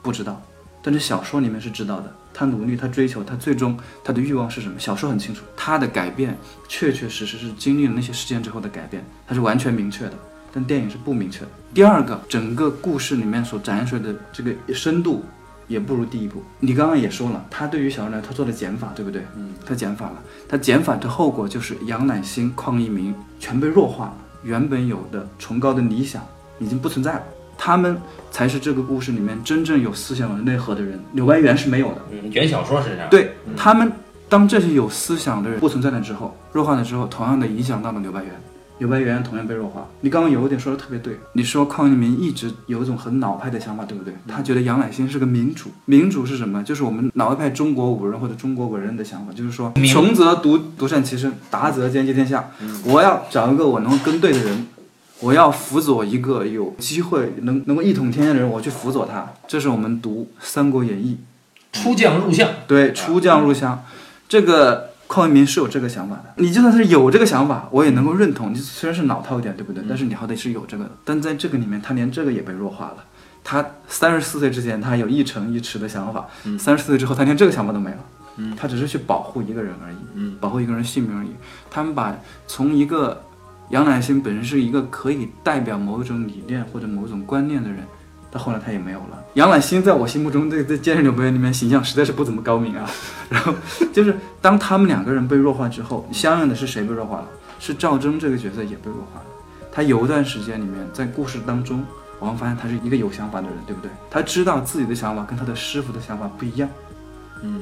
[0.01, 0.41] 不知道。
[0.85, 2.13] 但是小说里面是知道的。
[2.31, 4.77] 他努力，他追求，他最终他的欲望是什么？
[4.77, 10.13] 小说很清楚，他的改变确确实实是经历了那些事件之后的改变，他是完全明确的。
[10.53, 11.47] 但电影是不明确的。
[11.73, 15.25] 第二个，整个故事里面所展现出来的这个深度。
[15.67, 16.43] 也不如第一部。
[16.59, 19.25] 你刚刚也说了，他对于小说来，他做了减法，对不对？
[19.35, 20.21] 嗯，他减法了。
[20.47, 26.23] 他减法的后果就是杨乃兴、邝一鸣全被弱化了，原本有的崇高的理想
[26.59, 27.23] 已经不存在了。
[27.57, 27.97] 他们
[28.31, 30.99] 才是这个故事里面真正有思想的内核的人。
[31.13, 32.01] 柳白猿是没有的。
[32.11, 33.07] 嗯，原小说是这样。
[33.09, 33.91] 对他们，
[34.27, 38.31] 当这些有思想的人不存在了之后，弱化了之后，同样的影响到了柳白猿。
[38.77, 39.87] 柳白猿同样被弱化。
[40.01, 44.13] 你刚刚有一点说的特别对，你说邝一鸣一直有一种很老派的想法，对不对？
[44.27, 46.61] 他觉得杨乃兴是个民主，民主是什么？
[46.61, 52.51] 就是我们老一派中国武人或者中国文人的想法，就是说穷则独独善其身，达则兼济天下。
[52.83, 54.67] 我要找一个我能跟对的人，
[55.19, 59.31] 我要辅佐一个有机会能能够一统天下的人，我去辅佐他。
[59.47, 61.17] 这是我们读《三国演义》，
[61.83, 62.49] 出将入相。
[62.67, 63.83] 对，出将入相，
[64.27, 64.91] 这个。
[65.07, 68.51] 邝一鸣是有这个想法的，你就算是有这个想法，我也能够认同。
[68.51, 69.83] 你虽然是老套一点，对不对？
[69.87, 70.89] 但是你好歹是有这个的。
[71.05, 73.05] 但在这个里面，他连这个也被弱化了。
[73.43, 77.97] 他三十四岁之前，他有一城一池的想法；三十四岁之后，他连这个想法都没了。
[78.57, 81.29] 他只是去保护一个人而已，保护一个人性命而已。
[81.69, 83.21] 他们把从一个
[83.69, 87.79] 杨乃兴本身是一个可以代表某种理念或者某种观念的人。
[88.31, 89.23] 到后来他也没有了。
[89.35, 92.89] 杨乃兴在我心目中，在在《剑刃柳白猿》里面形象实在是不怎么高明啊。
[93.29, 93.53] 然后
[93.93, 97.27] 就是当他们两个人被弱化之后，相应的是谁被弱化了？
[97.59, 99.25] 是赵征这个角色也被弱化了。
[99.71, 101.85] 他有一段时间里面在故事当中，
[102.19, 103.89] 我们发现他是一个有想法的人，对不对？
[104.11, 106.69] 他知道自己的想法跟他的师傅的想法不一样。
[107.41, 107.61] 嗯，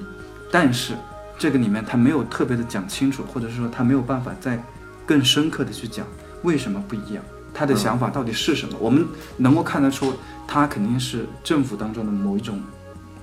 [0.51, 0.93] 但是
[1.37, 4.59] 这个里面他没有特别的讲清楚，或者是说他没有办法再
[5.05, 6.05] 更深刻的去讲
[6.43, 7.23] 为什么不一样。
[7.53, 8.75] 他的想法到底是什么？
[8.79, 9.05] 我们
[9.37, 10.13] 能够看得出，
[10.47, 12.59] 他肯定是政府当中的某一种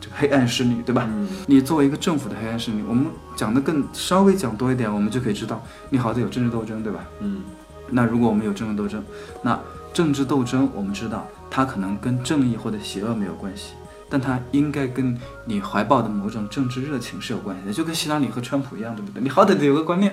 [0.01, 1.09] 这个黑暗势力，对吧？
[1.47, 7.01] 你作为一个政府的黑暗势力，我们讲的更稍微讲多一点，我们就可以知道，你好歹有政治斗争，对吧？
[7.21, 7.43] 嗯。
[7.91, 9.03] 那如果我们有政治斗争，
[9.43, 9.59] 那
[9.93, 13.73] 政治斗争，我们知道它可能跟正义或者邪恶没有关系。
[14.11, 19.23] 但它应该跟你怀抱的某种政治热情是有关系的，就跟希拉里和川普一样，对不对？
[19.23, 20.13] 你好歹得有个观念。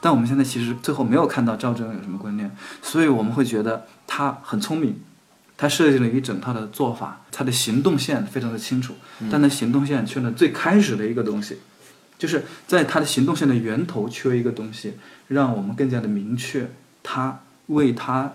[0.00, 5.00] 但我们现在其实最后没有看到赵正有什么观念，所以我们会觉得他很聪明，
[5.56, 8.94] 他设计了一整套的做法，他的行动线非常的清楚，
[9.30, 11.58] 但他行动线缺了最开始的一个东西，
[12.18, 14.94] 就是在他的行动线的源头缺一个东西，
[15.28, 16.70] 让我们更加的明确
[17.02, 18.32] 他为他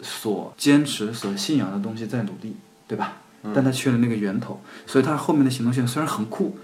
[0.00, 3.16] 所坚持、所信仰的东西在努力，对吧？
[3.54, 6.56] 但他缺了那个源头，所以他后面的行动线虽然很酷，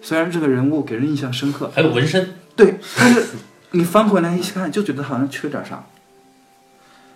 [0.00, 3.26] 虽然这个人物给人印象深刻，还有纹身，对，但是
[3.70, 5.84] 你翻回来一看，就觉得好像缺点啥。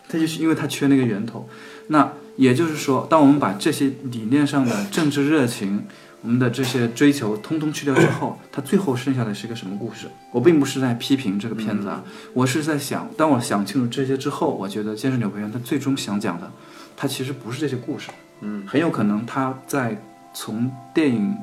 [0.09, 1.49] 他就是因为他缺那个源头。
[1.89, 5.85] 那也就是说，当我们把这些理念上的政治热情，
[6.23, 10.07] 我们的这些追求通通去掉之后， 他最后剩下的是一个什么故事？
[10.33, 16.51] 我并不是在批评这个片子啊，我是在想，当我想清楚这些之后，我觉得《剑圣柳白猿》他最终想讲的，
[16.97, 18.11] 他其实不是这些故事。
[18.40, 19.96] 嗯，很有可能他在
[20.33, 21.37] 从电影，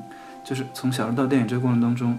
[0.44, 2.18] 就是从小说到电影这个过程当中，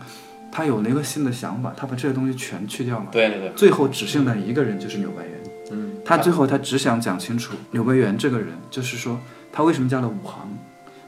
[0.52, 3.08] 他有了一个新的想法，他把这些东西全去掉了。
[3.12, 3.52] 对对对。
[3.54, 5.34] 最后只剩下一个人，就是柳白猿。
[5.72, 5.92] 嗯。
[6.06, 9.20] 他最后他只想讲清楚柳白猿这个人，就是说
[9.52, 10.48] 他为什么加了五行。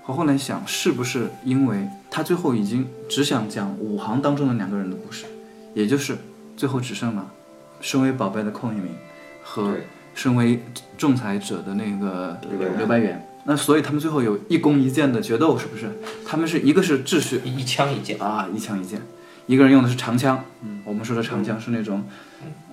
[0.05, 5.25] 我后来想，是不是因为他最后已经只想讲五行当中的两个人的故事，
[5.73, 6.17] 也就是
[6.55, 7.29] 最后只剩了
[7.81, 8.95] 身为宝贝的邝一鸣
[9.43, 9.73] 和
[10.15, 10.63] 身为
[10.97, 12.39] 仲裁者的那个
[12.77, 13.21] 柳白猿。
[13.49, 15.89] 那所以他们最后有一弓一箭的决斗，是不是？
[16.25, 19.01] 他们是一个是秩序，一枪一箭啊，一枪一箭，
[19.45, 22.03] 一个人用的是长枪，嗯，我们说的长枪是那种，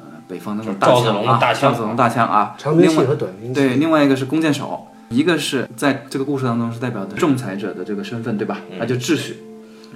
[0.01, 3.61] 呃，北方那种大枪啊，赵子龙大枪啊，长兵器和短兵器。
[3.61, 8.59] 对，另外一个是弓箭手，一个是在这个故事当中是代表的仲裁者的这个身份，对吧？
[8.77, 9.37] 那就秩序。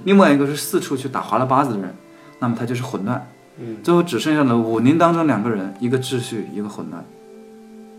[0.05, 1.93] 另外一个是四处去打滑了八子的人，
[2.39, 3.29] 那么他就是混乱。
[3.57, 7.03] 嗯，最后只剩下了武林当中两个人，一个秩序，一个混乱，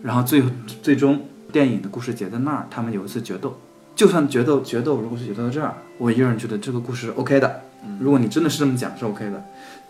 [0.02, 0.42] 然后最
[0.82, 1.20] 最终。
[1.50, 3.58] 电影的故事结在那儿，他们有一次决斗，
[3.94, 7.62] 就算决斗决斗，如果是决斗到这儿，我依然觉得这个故事是 OK 的。
[7.98, 9.44] 如果你真的是这么讲是 OK 的，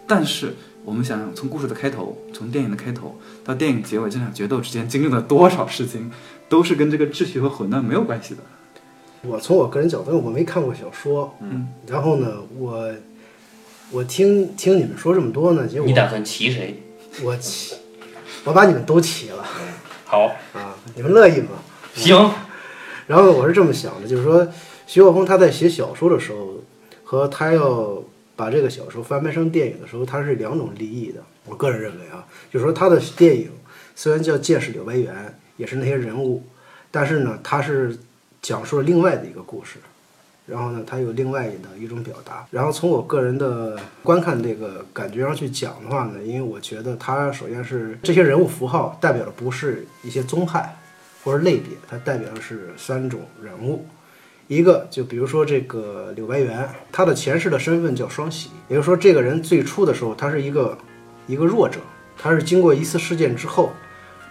[0.06, 6.10] 但是我们想想，从故事的开头，从电影的开头到电影结尾，这场决斗之间经历了多少事情，
[6.48, 8.42] 都是跟这个秩序和混乱没有关系的。
[9.22, 12.90] 我从我个人角度，我没看过小说，嗯，然后呢，我
[13.90, 16.82] 我听听你们说这么多呢，结果你打算骑谁？
[17.22, 17.74] 我骑，
[18.44, 19.44] 我把你们都骑了
[20.10, 21.50] 好，啊，你们乐意吗？
[21.94, 22.34] 行，
[23.06, 24.44] 然后我是这么想的，就是说，
[24.84, 26.56] 徐浩峰他在写小说的时候，
[27.04, 28.02] 和他要
[28.34, 31.22] 把这个小说翻拍成电影的时候，他是两种利益的。
[31.44, 33.52] 我个人认为啊，就是说他的电影
[33.94, 35.14] 虽然叫《剑士柳白猿》，
[35.56, 36.42] 也是那些人物，
[36.90, 37.96] 但是呢，他是
[38.42, 39.76] 讲述了另外的一个故事。
[40.50, 42.44] 然后呢，它有另外的一种表达。
[42.50, 50.76] 然后从我个人的观看这个感觉上去讲的话呢，因为我觉得它首先是这些人物符号代表的不是一些宗派
[51.22, 53.86] 或者类别，它代表的是三种人物。
[54.48, 60.76] 一个就比如说这个柳白猿，他的前世的身份叫双喜，也就是说这个人最初的时候他是一个
[61.28, 61.78] 一个弱者，
[62.18, 63.70] 他是经过一次事件之后，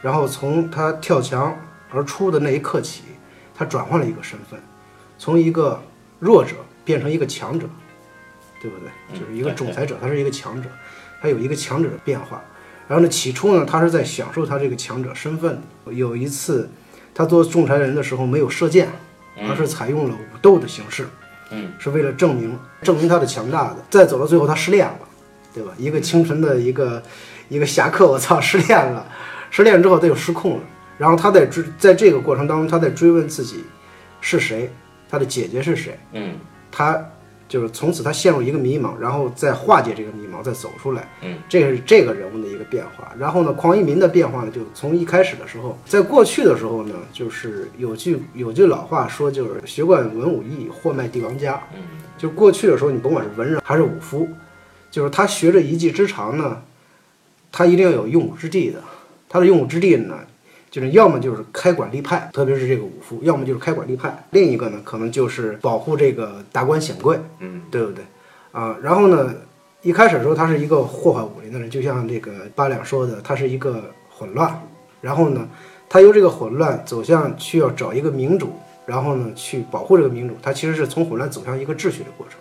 [0.01, 1.58] 然后从他跳墙
[1.89, 3.03] 而出的那一刻起，
[3.55, 4.60] 他转换了一个身份，
[5.17, 5.82] 从一个
[6.19, 6.55] 弱者
[6.86, 7.65] 变成一个强者，
[8.62, 9.19] 对不对？
[9.19, 10.69] 就是一个仲裁者，他是一个强者，
[11.21, 12.41] 他有一个强者的变化。
[12.88, 15.62] 然后呢，起初呢，他是在享受他这个强者身份。
[15.91, 16.69] 有一次，
[17.13, 18.89] 他做仲裁人的时候没有射箭，
[19.47, 21.08] 而是采用了武斗的形式，
[21.51, 23.77] 嗯，是为了证明证明他的强大的。
[23.89, 24.99] 再走到最后，他失恋了，
[25.53, 25.71] 对吧？
[25.77, 27.01] 一个清纯的一个
[27.47, 29.08] 一个侠客，我操， 失恋了，
[29.51, 30.63] 失恋之后他又失控了。
[30.97, 33.63] 然后他在追，在这个过程当中，他在追问自己
[34.19, 34.69] 是谁，
[35.10, 35.98] 他的姐姐是谁。
[36.13, 36.36] 嗯
[36.72, 37.04] 他
[37.48, 41.10] 就是从此他陷入一个迷茫，然后再化解这个迷茫，再走出来。
[41.24, 43.12] 嗯，这是这个人物的一个变化。
[43.17, 51.60] 然后呢，邝一民的变化呢，就从一开始的时候，在过去的时候呢，就是有句有句老话说，就是学贯文武艺，货卖帝王家。
[51.74, 51.82] 嗯，
[52.19, 54.28] 就过去的时候，你甭管是文人还是武夫，
[54.91, 56.62] 就是他学着一技之长呢，
[57.52, 58.80] 他一定要有用武之地的。
[59.28, 60.19] 他的用武之地呢，
[60.71, 64.23] 就是要么就是开馆立派，特别是这个武夫，要么就是开馆立派。
[64.32, 68.03] 另一个呢，可能就是保护这个达官显贵，嗯，对不对？
[68.51, 69.34] 啊，然后呢，
[69.82, 74.62] 一开始的时候他是一个祸害武林的人，就像这个八两说的，他是一个混乱。
[75.01, 75.47] 然后呢，
[75.88, 78.51] 他由这个混乱走向去要找一个民主，
[78.86, 82.38] 然后呢去保护这个民主，他其实是从混乱走向一个秩序的过程，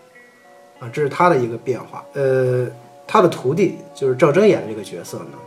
[0.87, 2.05] 啊，这是他的一个变化。
[2.15, 2.67] 呃，
[3.07, 5.39] 他的徒弟就是赵祯演的这个角色呢，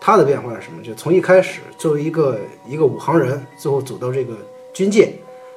[0.00, 0.82] 他的变化是什么？
[0.82, 4.34] 就从一开始作为一个一个武行人，最后走到这个
[4.72, 5.12] 军界，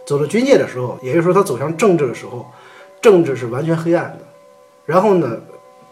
[0.05, 2.45] 走到军界的时候，也就是说他走向政治的时候，
[3.01, 4.19] 政治是完全黑暗的。
[4.85, 5.37] 然后呢，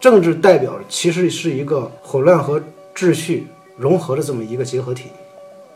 [0.00, 2.60] 政治代表其实是一个混乱和
[2.94, 5.10] 秩序融合的这么一个结合体，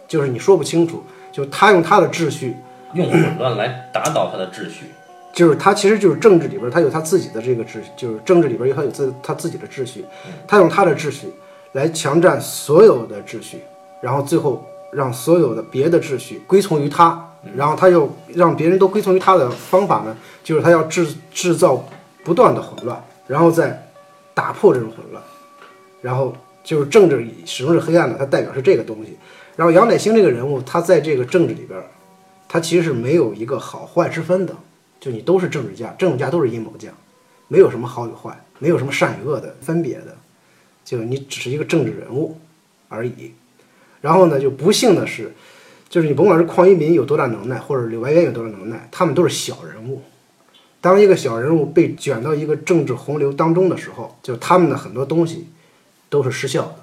[0.09, 2.55] 就是你说不清楚，就他用他的秩序，
[2.95, 4.87] 用混乱来打倒他的秩序。
[5.35, 10.05] 就是他其实就是政治里边他有他自己的这个秩序，就是政治里边有他有自他自己的秩序，
[10.47, 11.27] 他用他的秩序
[11.75, 13.59] 来强占所有的秩序，
[14.01, 21.85] 然后最后让所有的别的秩序归从于他，然后他又让别人都归从于他的方法呢，就是他要制制造
[22.25, 23.89] 不断的混乱，然后再
[24.33, 25.23] 打破这种混乱，
[26.01, 26.33] 然后
[26.63, 29.19] 就是政治始终是黑暗的，它代表是这个东西。
[29.57, 31.81] 然后杨乃兴这个人物，他在这个政治里边，
[32.49, 34.55] 他其实是没有一个好坏之分的，
[35.01, 36.89] 就你都是政治家，政治家都是阴谋家，
[37.49, 40.14] 没有什么好与坏，没有什么善与恶的分别的，
[40.85, 42.37] 就你只是一个政治人物
[42.89, 43.33] 而已。
[44.01, 45.33] 然后呢，就不幸的是，
[45.89, 50.03] 就是你甭管是邝一民有多大能耐，或者柳白猿有多大能耐，他们都是小人物。
[50.81, 55.47] 当一个小人物被卷到一个政治洪流当中的时候，就他们的很多东西
[56.11, 56.77] 都是失效的。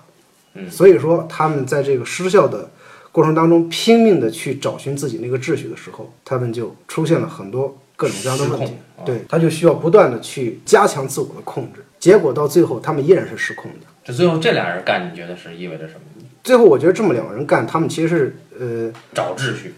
[0.55, 2.71] 嗯，所以说他们在这个失效的
[3.11, 8.73] 过程当中，拼命的去找寻自己那个秩序的时候，他们就出现了很多各种各样的问题
[9.05, 13.87] 对，他就需要不断的去加强自我的控制，结果到最后他们依然是失控的。
[14.03, 16.01] 这最后这俩人干，你觉得是意味着什么？
[16.43, 19.73] 最后我觉得这么两个人干，他们其实是呃找秩序。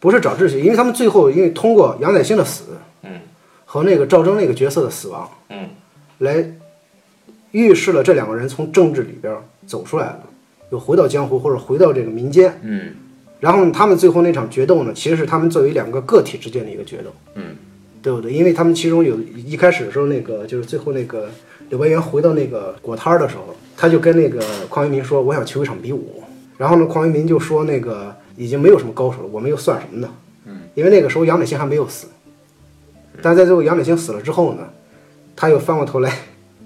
[0.00, 2.64] 不是找秩序，因为他们最后因为通过杨乃兴的死，
[3.04, 3.20] 嗯，
[3.64, 5.70] 和那个赵征那个角色的死亡，嗯，
[6.18, 6.44] 来
[7.52, 9.34] 预示了这两个人从政治里边
[9.66, 10.20] 走出来了，
[10.70, 12.92] 又回到江湖或者回到这个民间，嗯
[13.40, 17.56] 然后他们最后那场决斗呢，其实是他们作为两个个体之间的一个决斗，嗯，
[18.02, 18.30] 对不对？
[18.30, 21.30] 因为他们其中有一开始的时候，那个就是最后那个
[21.70, 26.22] 柳白猿回到那个果摊儿的时候，他就跟那个邝一民说：“我想求一场比武。”
[26.56, 30.08] 然后呢，邝一民就说：“那个已经没有什么高手了，我们又算什么呢？”
[30.46, 32.06] 嗯，因为那个时候杨乃兴还没有死，
[33.22, 34.68] 但在最后杨乃兴死了之后呢，
[35.34, 36.12] 他又翻过头来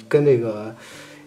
[0.08, 0.74] 跟这个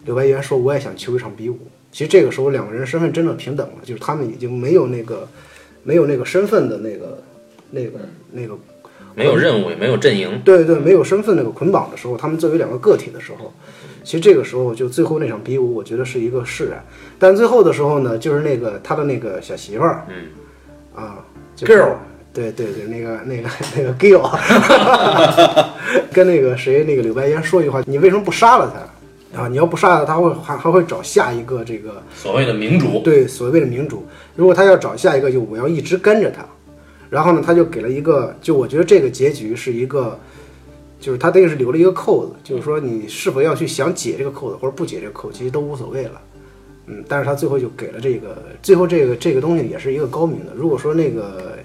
[0.04, 1.58] 柳白猿说：“我也想求一场比武。”
[1.90, 5.28] 其实这个时候两个人身份真正平等了，就是他们已经没有那个
[5.82, 7.22] 没有那个身份的那个
[7.70, 8.56] 那个那个
[9.14, 13.52] 没有任务也没有阵营，对对，没有身份那个捆绑的时候，他们作为两个个体的时候，
[14.02, 16.82] 其实这个时候就最后那场比武，我觉得是一个释然。
[17.18, 20.26] 但最后的时候呢，就是那个他的那个小媳妇儿，嗯
[20.94, 21.92] 啊就是 Girl
[22.34, 24.30] 对对对，那个那个 那个 girl，
[26.12, 29.42] 跟那个谁那个柳白烟说一句话，你为什么不杀了他？
[29.42, 36.44] 啊，你要不杀了他，会还还会找下一个这个所谓的明主，对所谓的明主，如果他要找下一个，就我要一直跟着他。
[37.12, 40.18] 然后呢，他就给了一个，就我觉得这个结局是一个，
[40.98, 46.18] 就是他等于是留了一个扣子，就是说你是否要去想解这个扣子，或者不解这个扣，其实都无所谓了。
[46.86, 50.54] 嗯，但是他最后就给了这个，最后这个这个东西也是一个高明的。
[50.56, 51.58] 如果说那个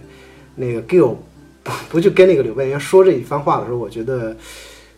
[0.53, 1.15] 那个 Gill
[1.63, 4.35] 不 不去跟那个柳白烟说这一番话的时候，我觉得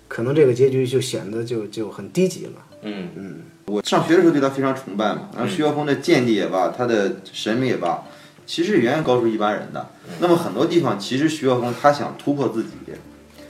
[0.08, 2.52] 可能这个结局就显得就就很低级了。
[2.82, 3.36] 嗯
[3.68, 8.04] 我上学的时候对他非常崇拜嘛，然后徐晓峰的见地也罢，他的审美也罢，
[8.50, 9.92] 其实远远高出一般人的。
[10.20, 12.70] 那么很多地方，其实徐晓峰他想突破自己。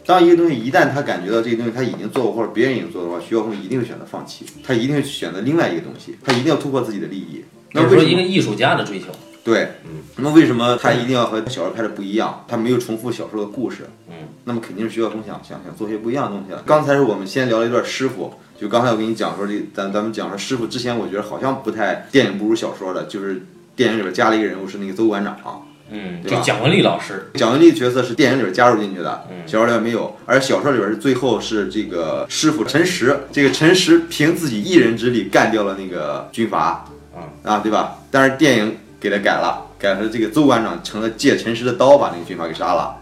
[0.05, 7.45] 当一个东西一旦他感觉到这个东西他已经做过或者别人已经做的话，徐晓峰一定会选择放弃，他一定会选择另外一个东西，他一定要突破自己的利益。
[7.71, 8.11] 那就是为什么？
[8.11, 9.05] 说一个艺术家的追求，
[9.41, 9.69] 对，
[10.17, 12.43] 那么为什么他一定要和小说拍的不一样？
[12.45, 16.61] 他没有重复小说的故事，嗯，那么肯定是徐晓峰想想想做些不一样的东西了。
[16.65, 23.45] 刚才是我们先聊了一段师傅，就刚才我跟你讲说这咱咱们讲说师傅之前，我觉得好像不太电影不如小说的，就是
[23.79, 36.83] 电影里边加了一个人物是那个邹馆长，嗯，对蒋雯丽老师，蒋雯丽角色是电影里边加入进去的，嗯小说里边没有，而小说里边是最后是这个师傅陈实，这个陈实凭自己一人之力干掉了那个军阀，
[37.15, 37.23] 嗯。
[37.49, 37.95] 啊，对吧？
[38.11, 42.97] 但是电影给他改了，改成这个邹馆长成了借陈实的刀把那个军阀给杀了，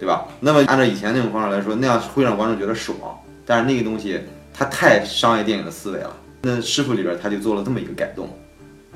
[0.00, 0.26] 对吧？
[0.40, 2.98] 那么按照以前那种方式来说，那样会让观众觉得爽，
[3.46, 4.18] 但是那个东西
[4.52, 6.10] 它太商业电影的思维了。
[6.42, 8.28] 那师傅里边他就做了这么一个改动，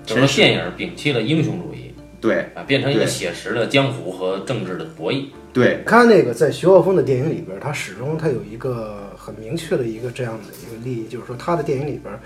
[0.04, 5.26] 整个电影摒弃了英雄主义对啊，变成一个写实的江湖和政治的博弈。
[5.52, 12.18] 对，他那个在徐浩峰的电影里边，他始终他有一个很明确的一个这样的一个利益，就是说他的电影里边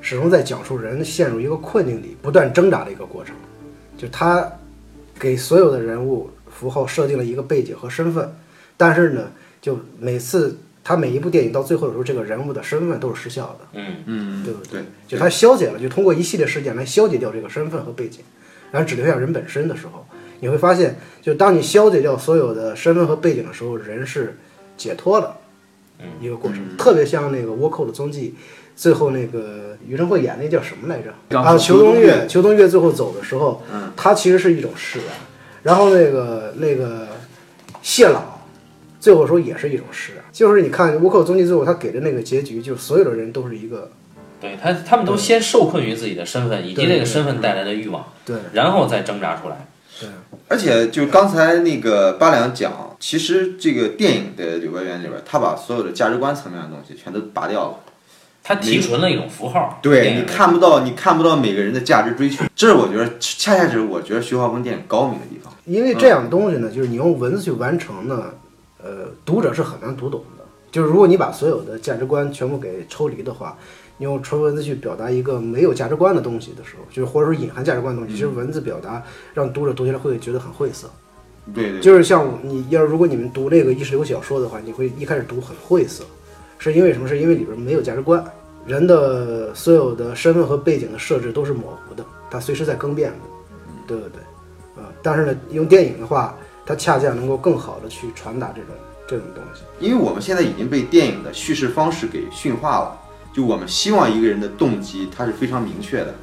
[0.00, 3.36] 始终在讲述人陷入一个困境里不断挣扎的一个过程，
[3.96, 4.50] 就他
[5.18, 8.34] 给所有的人物符号设定了一个背景和身份，
[8.76, 9.30] 但是呢，
[9.60, 13.66] 就每次他每一部电影到最后的时候，这个人物的身份都是失效的。
[13.74, 14.84] 嗯，嗯，对不对对？
[15.06, 18.20] 就他消解了，就通过一系列事件来消解掉这个身份和背景，
[18.70, 20.06] 然后只留下人本身的时候，
[20.40, 24.36] 你会发现，就当你消解掉所有的身份和背景的时候，人是
[24.76, 25.36] 解脱的
[26.20, 28.34] 一个过程，嗯特别像那个倭寇的踪迹。
[28.74, 31.12] 最后那个于承惠演那叫什么来着？
[31.28, 35.08] 刚啊，说秋冬裘冬月，月裘冬月最后走的时候，嗯，他其实是一种释然。
[35.62, 37.06] 然后那个那个
[37.82, 38.22] 谢老，
[38.98, 40.21] 最后说也是一种释然。
[40.32, 43.90] 就是你看倭寇踪迹最后他给的那个结局，就是所有的人都是一个
[44.40, 49.68] 对他，他们都先受困于自己的身份以及对这个身份带来的欲望，对然后再挣扎出来。
[50.00, 50.08] 对。
[50.48, 57.76] 而且就刚才那个八两讲，其实这个电影的柳白猿里边，他把所有的价值观层面的东西全都拔掉了。
[58.44, 65.54] 他提纯了一种符号，对你看不到，你看不到每个人的价值追求，这是我觉得恰恰是我觉得徐浩峰电影高明的地方。
[65.64, 68.24] 因为这样的东西呢，就是你用文字去完成呢，
[68.82, 70.44] 呃，读者是很难读懂的。
[70.70, 73.56] 就是如果你把所有的价值观全部给抽离的话，
[73.98, 79.02] 你用纯文字去表达一个没有价值观的东西的时候，就是或者说隐含价值观的东西，其实文字表达
[79.34, 80.88] 让读者读起来会觉得很晦涩。
[81.54, 86.04] 对对，就是像你要如果你们读这个意识流小说的话，你会一开始读很晦涩，
[86.58, 87.06] 是因为什么？
[87.06, 88.24] 是因为里边没有价值观，
[88.66, 93.16] 人的所有的身份和背景的设置都是模糊的，它随时在更变的，
[93.86, 94.22] 对不对？
[94.82, 96.34] 啊、但是呢，用电影的话，
[96.72, 98.74] 它恰恰能够更好的去传达这种
[99.06, 99.60] 这种东西。
[99.78, 102.98] 因为我们现在已经被电影的叙事方式给驯化了，
[103.30, 106.14] 就我们希望一个人的动机他是非常明确的，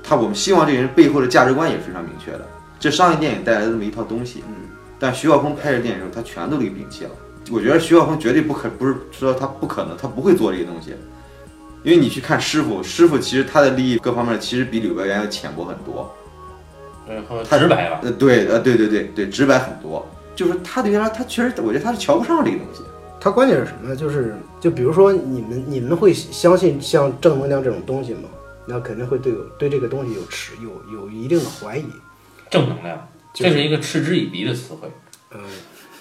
[0.00, 2.46] 他我们希望这个人背后的价值观也是非常明确的，
[2.78, 4.44] 这商业电影带来的这么一套东西。
[4.46, 4.54] 嗯，
[4.96, 7.10] 但徐小峰拍这电影的时候，他全都给摒弃了。
[7.50, 10.94] 我觉得徐小峰绝对不可不是说他不可能，他不会做这个东西，
[11.82, 16.14] 因为你去看师傅，师傅其实他的利益各方面其实比柳白猿要浅薄很多。
[17.10, 18.00] 嗯，和他直白了。
[18.02, 20.08] 呃，对，呃，对对对对，直白很多。
[20.36, 22.82] 就是他对原来他确实，我觉得他是瞧不上这个东西。
[23.20, 23.96] 他关键是什么呢？
[23.96, 28.28] 就是就比如说你们你们会相信像正能量这种东西吗？
[28.66, 31.84] 那肯定会对有对这个东西有持有有一定的怀疑。
[32.48, 34.88] 正能量，就是这是一个嗤之以鼻的词汇。
[35.32, 35.40] 嗯，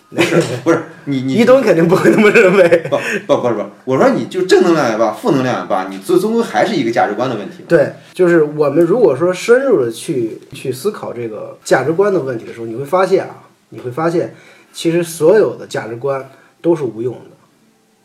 [0.10, 2.68] 不是 不是，你你一东肯定不会那么认为。
[2.90, 2.98] 不
[3.28, 7.64] 不不是不是，我说你就正能量也罢，负能量也罢，你最终归还是一个价值观的问题。
[7.68, 14.34] 对，就是我们如果说深入的去去思考这个价值观的问题的时候，你会发现啊，你会发现，
[14.74, 16.28] 其实所有的价值观
[16.62, 17.32] 都是无用的，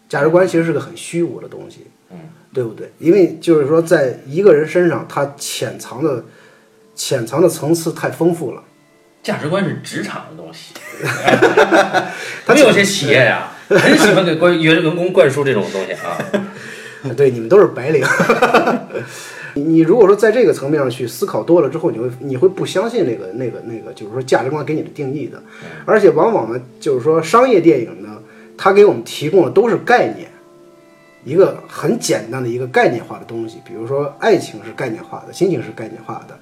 [0.08, 2.18] 价值观其实是个很虚无的东西，嗯，
[2.52, 2.92] 对不对？
[2.98, 6.22] 因为就是说，在一个人身上，他潜藏的
[6.94, 8.62] 潜藏的层次太丰富了，
[9.24, 10.74] 价值观是职场的东西，
[12.46, 16.16] 他们有些企业呀，很喜欢给关员员工灌输这种东西啊。
[17.16, 18.04] 对，你们都是白领。
[19.56, 25.42] 你你如果说在这个层面上去思考多了之后，你会你会不相信那个那个那个，就是说价值观给你的定义的，
[25.86, 28.18] 而且往往呢，就是说商业电影呢，
[28.58, 30.28] 它给我们提供的都是概念，
[31.24, 36.36] 一个很简单的一个概念化的东西，比如说爱情是概念化的，亲情是概念化的，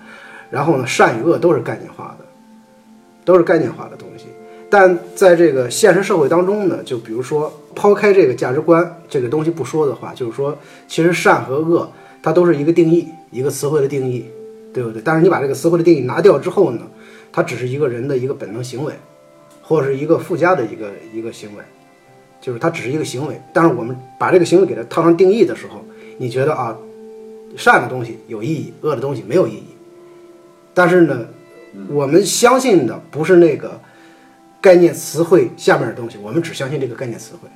[0.50, 2.24] 然后呢，善与恶都是概念化的，
[3.24, 4.26] 都是概念化的东西。
[4.70, 10.56] 但在这个现实社会当中呢，就比如说抛开这个价值观这个东西不说的话，就是说，
[10.88, 11.90] 其实善和恶
[12.22, 14.24] 它都是一个定义，一个词汇的定义，
[14.72, 15.02] 对不对？
[15.04, 16.80] 但是你把这个词汇的定义拿掉之后呢，
[17.30, 18.94] 它只是一个人的一个本能行为，
[19.60, 21.62] 或者是一个附加的一个一个行为，
[22.40, 23.38] 就是它只是一个行为。
[23.52, 25.84] 但是我们把这个行为给它套上定义的时候，
[26.16, 26.74] 你觉得啊，
[27.58, 29.66] 善的东西有意义，恶的东西没有意义。
[30.72, 31.26] 但是呢，
[31.88, 33.80] 我们相信的不是那个
[34.60, 37.48] 概念词汇下面的东西，我们只相信这个概念词汇。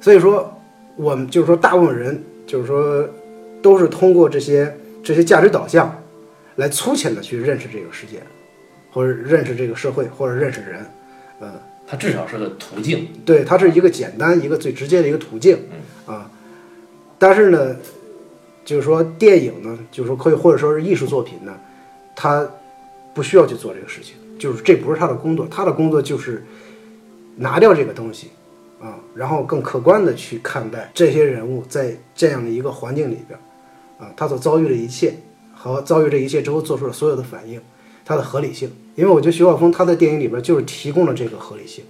[0.00, 0.52] 所以说，
[0.96, 3.08] 我们就是说，大部分人就是说，
[3.60, 5.94] 都是通过这些这些价值导向，
[6.56, 8.22] 来粗浅的去认识这个世界，
[8.92, 10.86] 或者认识这个社会，或者认识人。
[11.40, 11.52] 嗯，
[11.86, 13.08] 它至少是个途径。
[13.24, 15.58] 对，它是一个简单、一个最直接的一个途径。
[16.06, 16.30] 嗯啊，
[17.18, 17.76] 但是呢，
[18.64, 21.54] 就是说电影呢，就是说可以或者说是艺术作品呢，
[22.16, 22.48] 它
[23.18, 26.44] 不需要去做这个事情，就是这不是他的工作，他的工作就是
[27.34, 28.28] 拿掉这个东西
[28.80, 33.36] 啊，然后更客观的去看待这些人物在这样的一个环境里边
[33.98, 35.14] 啊，他所遭遇的一切
[35.52, 37.60] 和遭遇这一切之后做出的所有的反应，
[38.04, 38.70] 它的合理性。
[38.94, 41.84] 因为我觉得徐浩峰他在电影里边就是提供了这个合理性，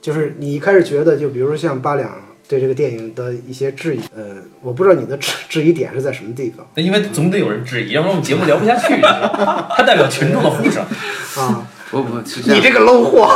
[0.00, 2.08] 就是你一开始觉得，就比如说像八两
[2.52, 9.00] 对这个电影的一些质疑，呃，我不知道你的质质疑点是在什么地方那因为总得有人质疑，要不然我们节目聊不下去。
[9.00, 10.84] 它代表群众的呼声。
[11.42, 11.66] 啊？
[11.90, 13.26] 不不，你这个 low 货，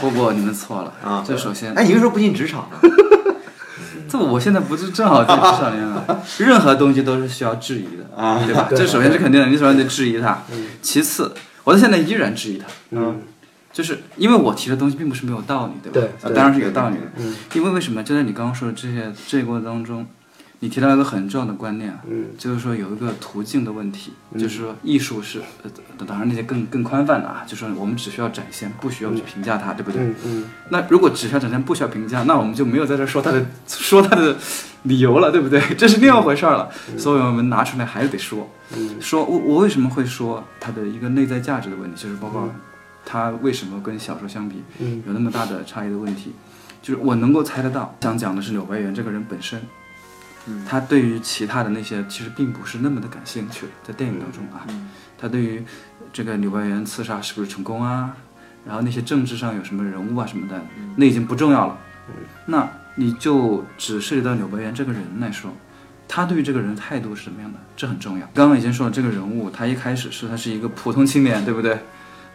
[0.00, 2.90] 不不，你们错了啊这首先，哎，你为什么不进职场呢？
[4.08, 6.04] 这我现在不是正好进职场里面吗？
[6.38, 8.66] 任何东西都是需要质疑的啊对吧？
[8.70, 10.42] 这首先是肯定的，你首先得质疑他。
[10.82, 11.32] 其次，
[11.62, 13.20] 我到现在依然质疑他，嗯
[13.76, 16.08] 就是因为我提的东西并不是没有道理，对吧？
[16.22, 17.02] 对啊，当然是有道理的。
[17.18, 18.02] 嗯因为为什么？
[18.02, 20.06] 就在你刚刚说的这些这个过程当中，
[20.60, 25.70] 你提到一个很重要的观念，嗯就是说有一个途径的问题，就是说艺术是，呃，
[26.06, 30.02] 当然那些更更宽泛的啊，就是说我们只需要展现，不需要去评价它，对不对？
[30.02, 34.34] 嗯嗯那如果只需要展现，不需要评价，那我们就没有在这儿说它的 说它的
[34.84, 35.60] 理由了，对不对？
[35.76, 36.70] 这是另外一回事儿了。
[36.96, 42.48] 所以我们拿出来还是得说，嗯说我我为什么会说它的一个内在价值的问题，就是包括
[43.06, 46.34] 它为什么跟小说相比嗯有那么大的差异的问题，
[46.82, 49.62] 就是我能够猜得到，想讲的是柳白猿这个人本身。
[50.64, 54.66] 他对于其他的那些其实并不是那么的感兴趣，在电影当中啊，
[55.18, 55.64] 他对于
[56.12, 58.16] 这个柳白猿刺杀是不是成功啊，
[58.64, 60.60] 然后那些政治上有什么人物啊什么的，
[60.94, 61.76] 那已经不重要了。
[62.46, 65.50] 那你就只涉及到柳白猿这个人来说，
[66.06, 68.24] 他对于这个人的态度是什么样的，这很重要。
[68.32, 71.76] 刚刚已经说了，这个人物他一开始是他是一个普通青年，对不对？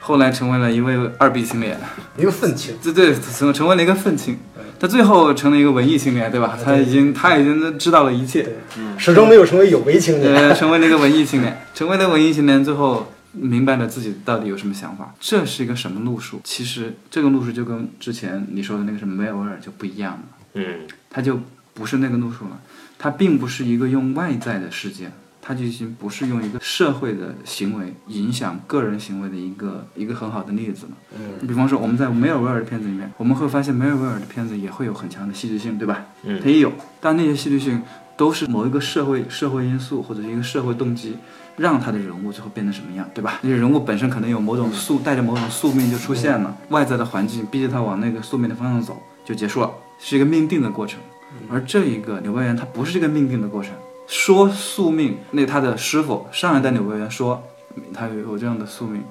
[0.04, 1.80] 后来成为了一位二 B 青年，
[2.18, 4.36] 一个愤青，对对，成成为了一个愤青，
[4.80, 6.58] 他最后成了一个文艺青年，对吧？
[6.62, 8.50] 他已经他已经知道了一切，
[8.98, 10.34] 始终没有成为有为青年。
[10.34, 16.42] 呃，成为了一个文艺青年，成为了文艺青年最后，明白了自己到底有什么想法，这是一个什么路数？
[16.44, 20.24] 其实这个路数就跟之前你说的那个什么梅尔维尔就不一样了，
[20.56, 20.66] 嗯，
[21.12, 21.40] 他就
[21.76, 22.60] 不是那个路数了，
[22.98, 25.12] 他并不是一个用外在的事件。
[25.42, 30.92] 它就已经不是用一个社会的行为影响个人行为的一个一个很好的例子了。
[31.18, 36.06] 嗯比方说，我们在梅尔维尔的片子里面，我们会发现梅尔维尔的片子也会有很强的戏剧性，对吧？
[36.24, 37.82] 嗯它也有，但那些戏剧性
[38.16, 41.18] 都是某一个社会社会因素或者是一个社会动机，
[41.58, 43.40] 让他的人物最后变成什么样，对吧？
[43.42, 51.00] 那些人物本身可能有某种宿带着某种宿命就出现了，外在的环境逼着他往那个宿命的方向走，就结束了，是一个命定的过程。
[51.50, 53.72] 而这一个柳白猿，它不是这个命定的过程。
[54.12, 57.42] 说宿命，那他的师傅上一代柳白猿说，
[57.94, 59.02] 他有有这样的宿命，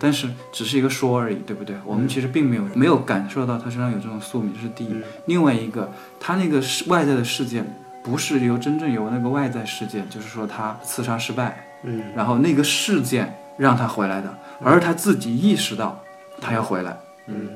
[0.00, 1.76] 但是只是一个说而已，对不对？
[1.84, 5.00] 我们其实并没有没有感受到他身上有这种宿命，这是第一。
[5.26, 7.64] 另外一个，他那个是外在的事件，
[8.02, 12.02] 不是由真正由那个外在事件，就是说他刺杀失败，嗯。
[12.16, 16.02] 然后那个事件让他回来的，而他自己意识到
[16.40, 16.98] 他要回来，
[17.28, 17.48] 嗯。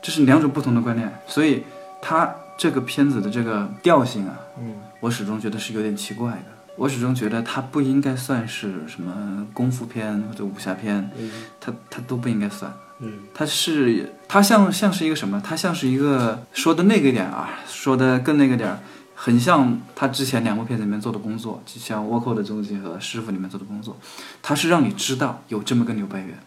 [0.00, 1.12] 这是两种不同的观念。
[1.26, 1.64] 所以
[2.00, 6.46] 他这个片子的这个调性啊，嗯我始终觉得是有点奇怪的。
[6.76, 11.30] 我始终觉得它不应该算是什么功夫片或者武侠片，嗯
[11.60, 12.72] 它它都不应该算。
[13.00, 15.38] 嗯它是它像像是一个什么？
[15.44, 18.78] 它像是一个说的那个点啊，说的更那个点儿，
[19.14, 23.98] 很像他之前两部片子里面做的工作，就像《倭寇的踪迹》和《师傅》里面做的工作，
[24.42, 26.38] 它是让你知道有这么个牛白猿，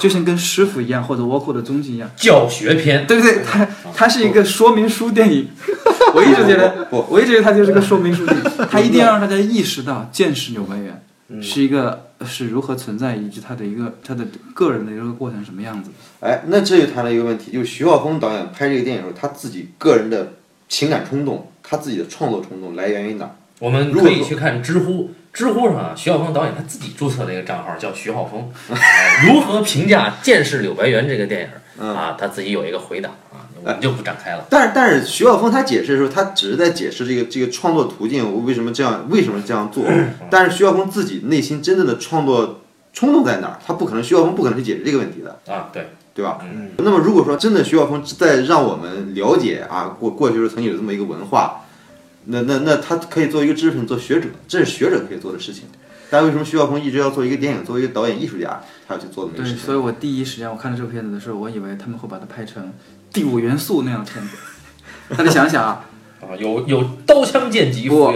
[0.00, 2.08] 就像跟师傅一样，或者倭寇的踪迹一样。
[2.16, 3.44] 教学片，对不对？
[3.44, 5.50] 它它是一个说明书电影，
[6.16, 15.90] 我一直觉得，不不我一直觉得它就是个说明书电影， 它一定要让大家意识到见识柳白猿嗯是一个是如何存在，以及他的一个他的个人的一个过程什么样子。
[16.20, 20.34] 哎，那这就谈了一个问题，就是徐浩峰导演拍这个电影的时候，他自己个人的
[20.68, 23.30] 情感冲动，他自己的创作冲动来源于哪儿？
[23.58, 31.48] 我们可以去看知乎，知乎上啊，徐浩峰导演他自己注册了一个账号叫徐浩峰， 哎如何评价《剑士柳白猿》这个电影
[31.78, 32.16] 嗯啊？
[32.18, 34.46] 他自己有一个回答啊，我们就不展开了。
[34.48, 39.84] 但是但是徐晓峰他解释的时候，他只是在解释这个这个创作途径，我为什么这样为什么这样做。
[40.30, 42.60] 但是徐晓峰自己内心真正的创作
[42.92, 43.58] 冲动在哪儿？
[43.66, 46.38] 他不可能，徐晓峰不可能去解释这个问题的，啊，对，对吧？
[46.42, 51.64] 嗯那么如果说真的徐晓峰在让我们了解啊，过过去时候曾经有这么一个文化，
[52.26, 55.64] 那那那他可以做一个知识分子，做学者，这是学者可以做的事情。
[56.08, 59.66] 但为什么徐晓峰一直要做一个电影，作为一个导演艺术家，他要去做这么一个对，事情？
[59.66, 62.72] 所以我第一时间我看到这个片子的时候，我以为他们会把它拍成
[63.16, 64.36] 第五元素那样的片子。
[65.16, 65.86] 大家想想啊，
[66.20, 68.12] 啊，有有刀枪剑戟斧，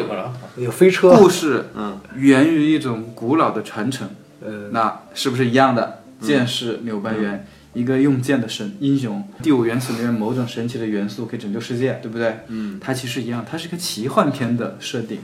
[0.58, 4.10] 有飞车，故事嗯源于一种古老的传承，
[4.44, 6.02] 呃，那是不是一样的？
[6.20, 12.40] 剑士柳白猿，一个用剑的神英雄，第五元素里面某种神奇的元素可以拯救世界，对不对？
[12.48, 15.20] 嗯，它其实一样，它是一个奇幻片的设定。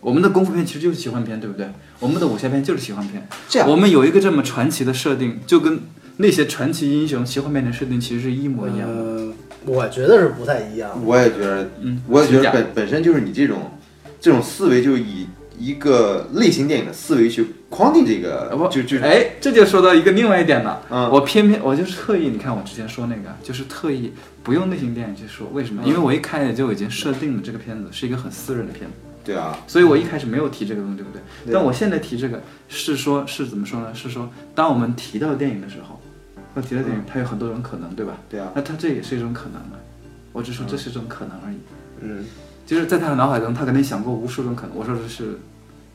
[0.00, 1.68] 我们的功夫片其实就是奇幻片，对不对？
[2.00, 3.28] 我们的武侠片就是奇幻片。
[3.48, 5.82] 这样我们有一个这么传奇的设定，就跟
[6.18, 8.94] 那些传奇英雄奇幻片的设定其实是一模一样的。
[8.94, 9.32] 呃，
[9.64, 10.90] 我觉得是不太一样。
[11.04, 13.72] 我也觉得，嗯，我也觉得本本身就是你这种
[14.20, 15.26] 这种思维，就是以
[15.58, 20.82] 一个类型电影的思维去框定这个呃不，就就哎，这就说到一个另外一点了。
[20.90, 24.12] 嗯我偏偏我就是特意，你看我之前说那个，就是特意
[24.42, 25.82] 不用类型电影去说，为什么？
[25.84, 31.20] 因为我一开始就已经设定了这个片子是一个很私人的片子，对啊，所以我一开始没有提这个东西，对不对？
[31.46, 33.92] 对但我现在提这个是说，是怎么说呢？
[33.94, 35.97] 是说，当我们提到电影的时候，
[36.60, 38.14] 或提到电影，它有很多种可能，对吧？
[38.28, 39.78] 对啊，那他这也是一种可能啊？
[40.32, 41.56] 我只说这是一种可能而已。
[42.00, 42.24] 嗯，
[42.66, 44.72] 就是在他的脑海中，他肯定想过无数种可能。
[44.74, 45.38] 我说的是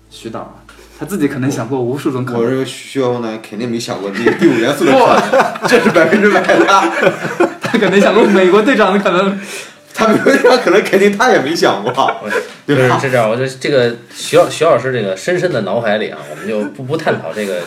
[0.10, 0.64] 徐导啊，
[0.98, 2.42] 他自己可能想过无数种可能。
[2.42, 6.66] 我认为徐浩峰呢肯定没想过这个第五元素的可能，这是百分之百的。
[7.62, 9.38] 他可能想过美国队长的可能。
[9.96, 11.94] 他没有想，可能肯定他也没想过，
[12.66, 12.98] 就是对吧？
[12.98, 17.62] 是这样，我觉得这个徐老徐老师这个深深的脑海里啊，我们就不不探讨这个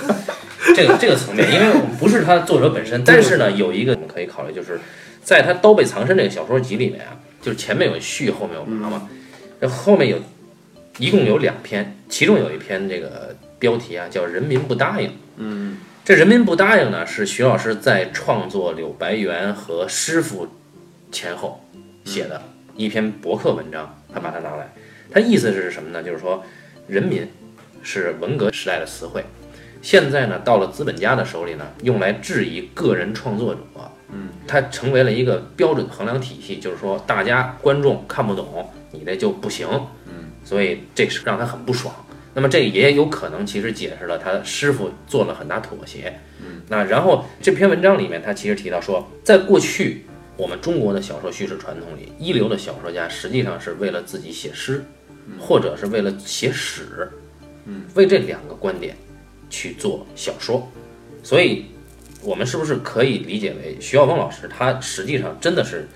[0.75, 4.81] 这个这个层面，因为我们不是他作者本身，但是呢，有一个我们可以考虑，就是
[5.23, 9.09] 在他《刀背藏身》这个小说集里面啊，就是前面有序，后面有麻嘛，
[9.61, 10.19] 然后后面有
[10.99, 15.11] 一共有两篇，其中有一篇这个标题啊叫“人民不答应”。
[15.37, 20.49] 嗯，这人民不答应呢，是徐老师在创作柳白猿和师傅
[21.12, 21.62] 前后
[22.05, 22.41] 写的
[22.77, 24.73] 一篇博客文章，他把它拿来，
[25.11, 26.03] 他意思是什么呢？
[26.03, 26.43] 就是说，
[26.87, 27.29] 人民
[27.83, 29.25] 是文革时代的词汇，
[29.87, 33.61] 现在呢到了资本家的手里呢，用来质疑个人创作者，
[34.11, 39.64] 嗯，它成为了一个标准衡量体系，就是说大家观众看不懂，你这就不行，
[40.07, 41.95] 嗯，所以这是让他很不爽。
[42.34, 46.18] 那么这也有可能其实解释了他师傅做了很大妥协。
[46.41, 50.05] 嗯，那然后这篇文章里面他其实提到说，在过去
[50.37, 54.84] 我们中国的小说叙事传统里，一流的小说家实际上是为了自己写诗，
[55.39, 57.09] 或者是为了写史，
[57.66, 58.97] 嗯，为这两个观点
[59.57, 60.71] 去做小说。
[61.23, 61.65] 所以，
[62.21, 65.89] 我们是不是可以理解为徐晓峰老师他实际上真的是，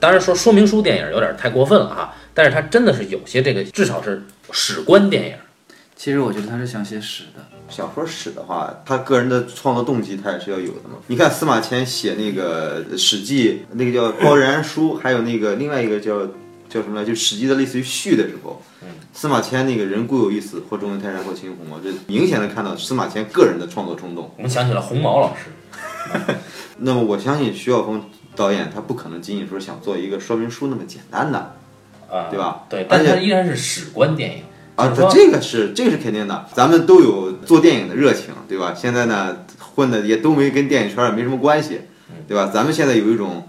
[0.00, 5.34] 当然说说明书电影有点太过分了哈，但是他真的是有些这个至少是史观电影。
[5.94, 7.44] 其实我觉得他是想写史的。
[7.68, 10.96] 小说史的话，他个人的创作动机他也是要有的嘛。
[11.08, 16.20] 你看司马迁写那个《史记》，那个叫《高然书》，还有那个另外一个叫
[16.76, 18.60] 叫什么来，就《史记》的类似于序的时候，
[19.14, 24.30] 司马迁那个人固有一死，或中文泰山或秦红嘛，这明显的看到司马迁个人的创作冲动。
[24.36, 26.34] 我们想起了红毛老师，
[26.78, 28.04] 那么我相信徐晓峰
[28.34, 31.56] 导演他不可能仅仅说想做一个说明书那么简单的
[32.10, 32.64] 啊，对吧？
[32.68, 34.42] 对，但它依然是史观电影。
[34.76, 38.74] 啊，他这个是这个是肯定的，咱们都有做电影的热情，对吧？
[38.76, 41.80] 现在呢，混的也都没跟电影圈也没什么关系，
[42.28, 42.50] 对吧？
[42.52, 43.48] 咱们现在有一种，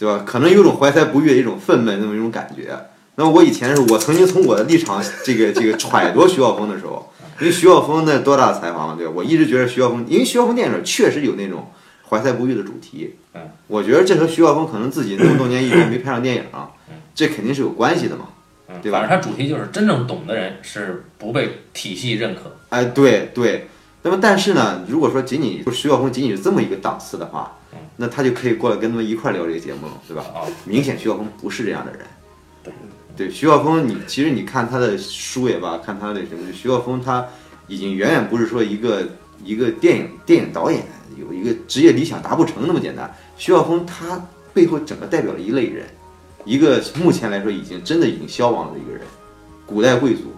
[0.00, 0.24] 对吧？
[0.26, 2.74] 可能有种怀才不遇的一种愤懑那么一种感觉。
[3.16, 9.12] 那么我以前是我曾经从我的立场这个这个揣度徐晓峰的时候，因为徐晓峰那多大的才华嘛，对吧？
[9.14, 11.70] 我一直觉得徐晓峰，因为徐晓峰电影确实有那种
[12.08, 16.70] 怀才不遇的主题，嗯，我觉得这和徐晓峰可能自己那么多年一直没拍上电影啊，
[17.14, 18.28] 这肯定是有关系的嘛。
[18.68, 22.56] 嗯，对吧反正它主题就是真正懂的人是不被体系认可。
[22.70, 23.66] 哎，对对。
[24.02, 27.58] 那么，但是呢，如果说仅仅徐晓峰仅仅是这么一个档次的话，
[28.02, 30.24] 那他就可以过来跟他们一块儿聊这个节目了，对吧？
[30.34, 32.00] 啊，明显徐晓峰不是这样的人。
[32.64, 32.72] 对
[33.14, 37.26] 对，徐晓峰，你其实你看他的书也罢，看他的什么，徐晓峰他
[37.68, 39.06] 已经远远不是说一个
[39.44, 40.82] 一个电影电影导演
[41.18, 43.14] 有一个职业理想达不成那么简单。
[43.36, 44.18] 徐晓峰他
[44.54, 45.84] 背后整个代表了一类人，
[46.46, 49.02] 一个目前来说已经真的已经消亡了的一个人，
[49.66, 50.32] 古代贵族。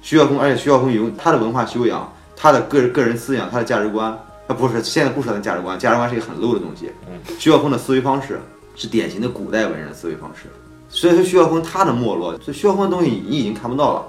[0.00, 4.18] 徐晓峰，而且徐晓峰有他的文化修养，他的个人个人思想，他的价值观，
[4.52, 6.90] 他不是现在不说他的价值观，价值观是一个很 low 的东西。
[7.38, 8.38] 徐晓峰的思维方式
[8.76, 10.42] 是典型的古代文人的思维方式，
[10.90, 14.04] 所以说徐晓峰他的没落，所以徐晓峰的东西你已经看不到了。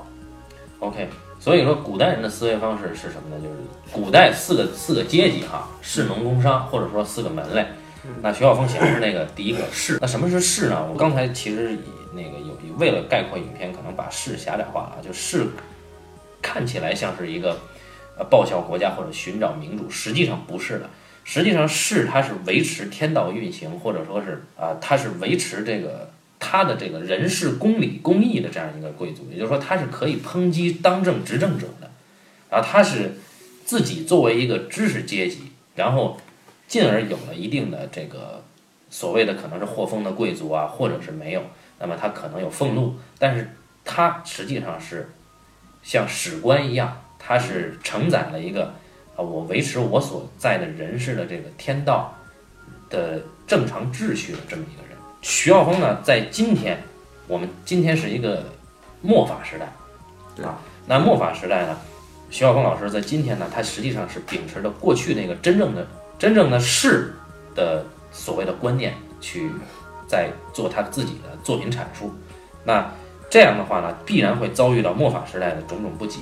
[0.80, 1.08] OK，
[1.40, 3.42] 所以说古代人的思维方式是什么呢？
[3.42, 3.56] 就是
[3.90, 7.66] 古代四个四个阶级哈，士农工商，或者说四个门类。
[8.22, 9.98] 那徐晓峰写的是那个第一个士。
[10.02, 10.86] 那什么是士呢？
[10.92, 11.80] 我刚才其实以
[12.12, 15.48] 那个有为了概括影片，可能把士狭窄化了，就士
[16.42, 17.58] 看起来像是一个
[18.18, 20.90] 呃报效国家或者寻找民主，实际上不是的。
[21.24, 31.90] 实际上士它是维持天道运行，或者说是啊、它是维持这个他的这个人事公理公义的这样一个贵族，也就是说他是可以抨击当政执政者的，
[32.50, 33.14] 然后他是
[33.64, 36.20] 自己作为一个知识阶级，然后
[36.68, 38.44] 进而有了一定的这个
[38.90, 41.42] 所谓的可能是获封的贵族啊，或者是没有，
[41.80, 43.56] 那么他可能有俸禄，但是
[43.86, 45.10] 他实际上是
[45.82, 48.66] 像史官一样，他是承载了一个
[49.16, 52.14] 啊，我维持我所在的人世的这个天道
[52.90, 54.98] 的正常秩序的这么一个人。
[55.22, 56.78] 徐浩峰呢，在今天，
[57.28, 58.44] 我们今天是一个
[59.02, 59.72] 末法时代，
[60.36, 61.78] 对啊，那末法时代呢，
[62.30, 65.88] 徐浩峰老师在今天呢，他实际上是秉持着过去那个真正的
[66.20, 67.14] 真正的士
[67.56, 69.50] 的所谓的观念去
[70.08, 72.14] 在做他自己的作品阐述。
[72.66, 72.92] 那
[73.30, 76.20] 这样的话呢，必然会遭遇到末法时代的种种不解。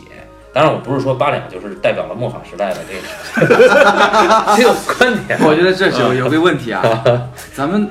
[0.54, 3.56] 当然，我不是说八两就是代表了末法时代的这个
[4.58, 6.84] 这个观点，我觉得这有有个问题啊，
[7.54, 7.88] 咱们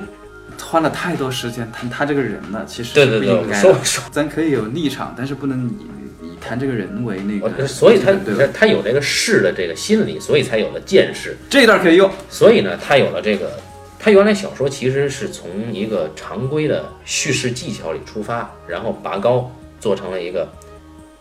[0.61, 3.53] 花了太多时间谈他这个人了，其实对对对。
[3.53, 7.67] 说说，咱可以有立场，但是不能以以谈这个人为那个。
[7.67, 8.47] 所以他对？
[8.53, 11.35] 他有这个士的这个心理，所以才有了见识。
[11.49, 12.09] 这一段可以用。
[12.29, 13.51] 所以呢，他有了这个，
[13.99, 20.47] 他原来小说其实是从一个常规的叙事技巧里出发，然后拔高做成了一个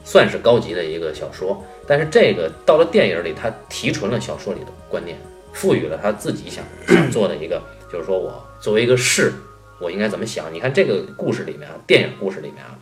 [0.05, 1.64] 算是高级的一个小说。
[1.86, 5.18] 但是这个到了电影里，他提纯了小说里的观念，
[5.53, 9.32] 赋予了他自己想 想做的一个，就是说我作为一个士，
[9.80, 10.53] 我应该怎么想？
[10.53, 12.78] 你看这个故事里面啊，电影故事里面啊，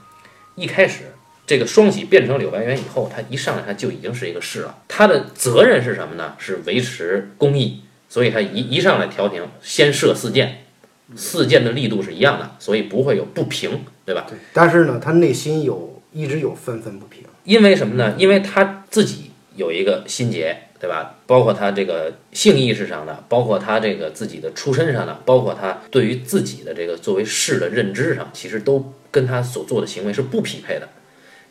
[0.54, 1.04] 一开始
[1.46, 4.78] 这个双喜变成柳白猿以后，他一上来他就已经是一个士了。
[4.88, 6.34] 他的责任是什么呢？
[6.38, 7.82] 是维持公义。
[8.10, 10.64] 所以他一一上来调停，先射四箭，
[11.14, 14.24] 四箭的力度是一样的，所以不会有不平，对吧？
[14.26, 17.22] 对，但是呢，他内心有一直有愤愤不平。
[17.44, 18.12] 因为什么呢？
[18.18, 21.14] 因为他自己有一个心结，对吧？
[21.28, 30.88] 包括他这个性意识上的，包括他这个自己的出身上的，包括他对于自己的这个作为士的认知上，其实都跟他所做的行为是不匹配的。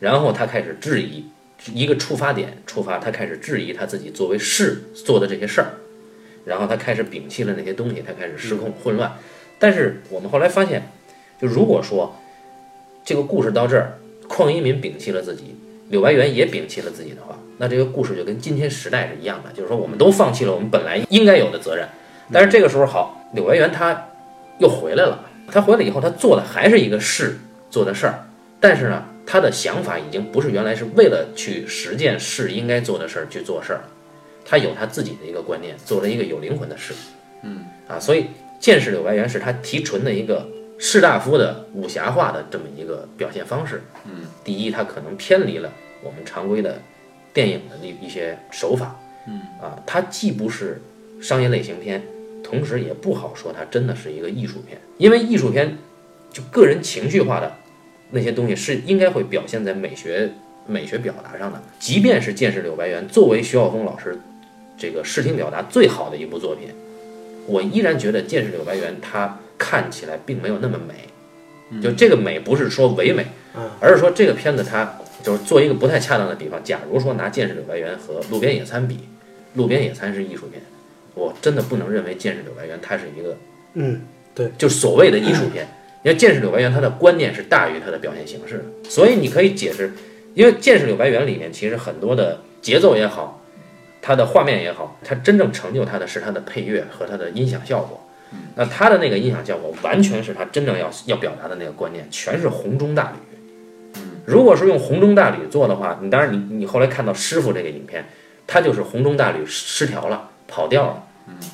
[0.02, 1.24] 然后他开始质疑，
[1.74, 5.72] 一个出发点出发，他开始质疑他自己作为士做的这些事儿，
[6.44, 9.18] 然后他开始摒弃了那些东西，他开始失控混乱。
[9.58, 10.92] 但是我们后来发现，
[11.42, 12.14] 就如果说
[13.06, 13.98] 这个故事到这儿，
[14.28, 15.56] 邝一民摒弃了自己，
[15.90, 21.88] 柳白猿也摒弃了自己的话，那这个故事就跟今天时代是一样的，就是说我们都放弃了我们本来应该有的责任。
[22.32, 24.10] 但是这个时候好，柳白猿他
[24.60, 28.28] 又回来了，他回来以后，他做的还是一个事做的事儿，
[28.60, 33.90] 但是呢，他的想法已经不是原来是为了去实践士应该做的事儿去做事儿了，
[34.44, 36.94] 他有他自己的一个观念，做了一个有灵魂的事。
[37.44, 38.26] 嗯啊，所以
[38.60, 40.46] 见识柳白猿是他提纯的一个
[40.78, 43.82] 士大夫的武侠化的这么一个表现方式。
[44.06, 45.72] 嗯，第一，它可能偏离了
[46.04, 46.80] 我们常规的
[47.34, 48.96] 电影的一一些手法。
[49.28, 50.82] 嗯啊，它既不是
[51.22, 52.02] 商业类型片，
[52.44, 55.78] 同时也不好说它真的是一个艺术片，因为艺术片
[56.32, 57.52] 就个人情绪化的
[58.12, 60.30] 那些东西是应该会表现在美学
[60.66, 61.62] 美学表达上的。
[61.80, 64.18] 即便是《剑士柳白猿》作为徐晓峰老师
[64.78, 66.70] 这个视听表达最好的一部作品，
[67.48, 70.94] 我依然觉得《剑士柳白猿》它看起来并没有那么美。
[71.82, 76.64] 就这个美不是说唯美，嗯而是说这个片子它就是做一个不太恰当的比方。
[76.64, 78.96] 假如说拿《剑士柳白猿》和《路边野餐》比，
[79.56, 80.62] 《路边野餐》是艺术片，
[81.14, 83.36] 我真的不能认为《剑士柳白猿》它是一个
[83.74, 84.02] 嗯
[84.34, 85.68] 对，就所谓的艺术片。
[86.04, 89.92] 因为《剑士柳白猿》它的观念是大于它的表现形式的，所以你可以解释，
[90.36, 93.44] 因为《剑士柳白猿》里面其实很多的节奏也好，
[94.02, 98.07] 它的画面也好，它真正成就它的是它的配乐和它的音响效果。
[98.56, 104.02] 那他的那个音响效果完全是他真正要要表达的那个观念，全是红中大吕。
[104.26, 108.06] 如果是用红中大吕做的话，你当然你你后来看到师傅这个影片，
[108.46, 111.04] 他就是红中大吕失调了，跑调了，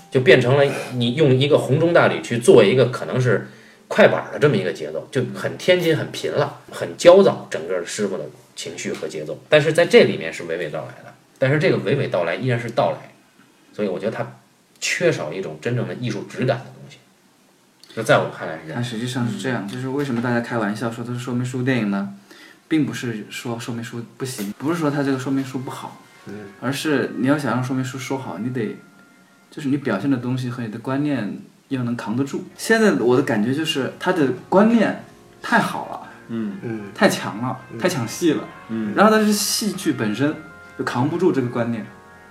[0.10, 0.64] 就变成了
[0.94, 3.48] 你用一个红中大吕去做一个可能是
[3.88, 9.38] 快板的这么一个节奏，就很天津很贫了，很焦躁，整个师傅的情绪和节奏。
[9.48, 11.14] 但是在这里面是娓娓道来的。
[11.38, 13.12] 但是这个娓娓道来依然是道来，
[13.74, 14.40] 所以我觉得它
[14.84, 16.98] 缺少一种真正的艺术质感的东西。
[17.96, 18.76] 就在我看来是这样。
[18.76, 22.14] 但实际上是这样，就是为什么大家开玩笑说它是说明书电影呢？
[22.68, 26.02] 并不是说说明书不行，不是说它这个说明书不好，
[26.60, 28.78] 而是你要想让说明书说好，你得
[29.52, 31.38] 就是你表现的东西和你的观念
[31.70, 32.46] 要能扛得住。
[32.58, 35.04] 现在我的感觉就是它的观念
[35.42, 40.36] 太好了，嗯嗯太强了，太抢戏了，嗯，然后但是戏剧本身
[40.78, 41.86] 就扛不住这个观念。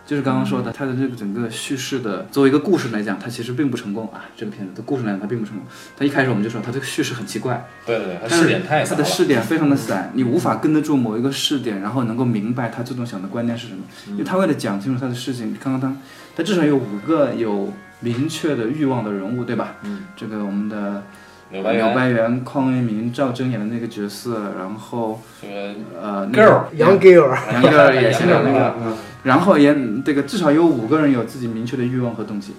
[0.04, 4.24] 就是刚刚说的，他的这个整个叙事的，作为一个故事来讲，它其实并不成功啊。
[4.36, 5.64] 这个片子的故事来讲，它并不成功。
[5.96, 9.16] 他一开始我们就说，他这个叙事很奇怪，对对对，它它视点太它的少了。
[9.16, 13.82] 视点非常的散，你无法跟得住某一个试点，然后能够明白他最终想的观念是什么。
[14.08, 15.96] 因为他为了讲清楚他的事情，刚刚他，
[16.36, 19.76] 他至少有五个有明确的欲望的人物，对吧？
[19.82, 21.04] 嗯，这个我们的
[21.52, 29.72] 柳白猿，白猿、邝卫民、赵征演的那个角色，然后这个呃 girl，杨 girl，杨 girl 也是杨那个，嗯然后也
[30.04, 32.54] 这个至少有五个人有自己明确的欲望和动机。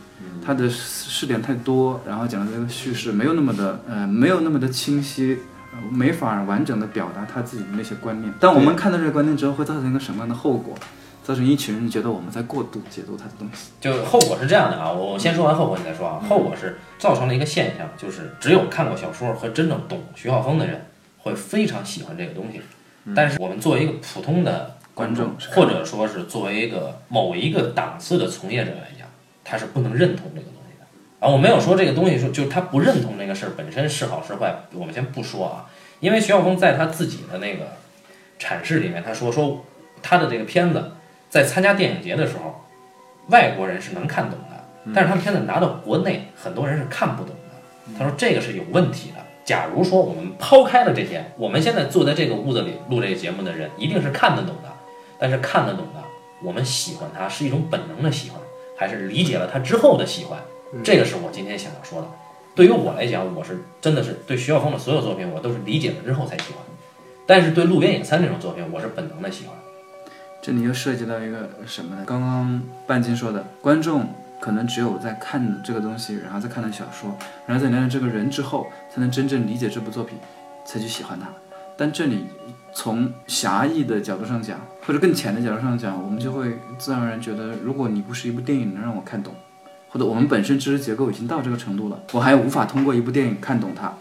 [0.46, 5.40] 他的视点太多，然后讲的这个叙事没有那么的呃没有那么的清晰，
[5.72, 8.34] 呃没法完整的表达他自己的那些观念。
[8.40, 10.76] 但我们看到这个观念之后，会造成一个什么样的后果？
[11.24, 13.72] 造成一群人觉得我们在过度解读他的东西。
[13.80, 16.22] 就后果是这样的啊，我我先说完后果，你再说啊。
[16.30, 20.86] 后果是造成了一个现象，就是只有看过小说和真正懂徐浩峰的人
[21.20, 22.62] 会非常喜欢这个东西，
[23.16, 29.08] 但是我们作为一个普通的观众，或者说是作为一个某一个档次的从业者来讲，
[29.44, 30.86] 他是不能认同这个东西的。
[31.26, 35.66] 啊，我没有说这个东西说就是他不认同这个事儿本身是好是坏，我们先不说啊，
[36.02, 37.78] 因为徐浩峰在他自己的那个
[38.38, 39.66] 阐释里面，他说说
[40.02, 40.92] 他的这个片子
[41.34, 42.54] 在参加电影节的时候。
[43.30, 47.98] 外国人是能看懂的，但是他们片子拿到国内，很多人是看不懂的。
[47.98, 49.16] 他说这个是有问题的。
[49.46, 54.70] 假如说我们抛开了这些，我们现在坐在这个屋子里录这个节目的人，一定是看得懂的。
[55.18, 56.04] 但是看得懂的，
[56.44, 58.42] 我们喜欢它是一种本能的喜欢，
[58.78, 60.38] 还是理解了它之后的喜欢？
[60.84, 62.08] 这个是我今天想要说的。
[62.54, 66.62] 对于我来讲，我是真的是对徐晓峰的所有作品，我都是理解了之后才喜欢。
[67.26, 69.56] 但是对《路边野餐》这种作品，我是本能的喜欢。
[70.44, 72.04] 这里又涉及到一个什么呢？
[72.06, 74.06] 刚刚半斤说的，观众
[74.42, 77.18] 可能只有在看这个东西，然后再看了小说，
[77.48, 80.18] 然后再了解这个人之后，才能真正理解这部作品，
[80.66, 81.30] 才去喜欢它。
[81.78, 82.26] 但这里
[82.74, 89.34] 从狭义的角度上讲，或者更浅的角度上讲，我们就会自然而然觉得，如果你不是一部电影能让我看懂，
[89.88, 93.94] 或者我们本身知识结构已经到这个程度了，我还无法通过一部电影看懂它，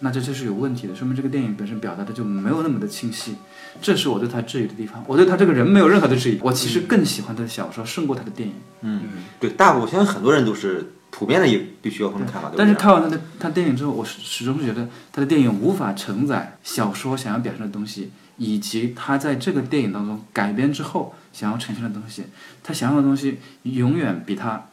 [0.00, 3.34] 那这就是有问题的，说明这个电影本身表达的就没有那么的清晰。
[3.82, 5.02] 这是我对他质疑的地方。
[5.08, 8.54] 我对他这个人没有任何的质疑，我其实更喜欢他的小说胜过他的电影。
[8.82, 9.02] 嗯，
[9.40, 22.22] 对，大部分我相信很多人都是普遍的也对徐晓峰的看法都但是看完他的他电影之后，我始始终是觉得他的电影无法承载小说想要表现的东西，以及他在这个电影当中改编之后想要呈现的东西。
[22.62, 24.66] 他想要的东西永远比他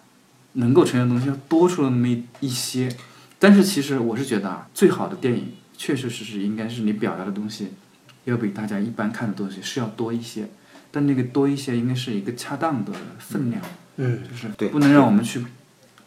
[0.54, 2.96] 能够呈现的东西要多出了那么一一些。
[3.40, 7.70] 但是其实我是觉得啊，最好的电影确确实实应该是你表达的东西，
[8.24, 10.48] 要比大家一般看的东西是要多一些。
[10.92, 13.62] 但那个多一些应该是一个恰当的分量，
[13.98, 15.44] 嗯，就是对不能让我们去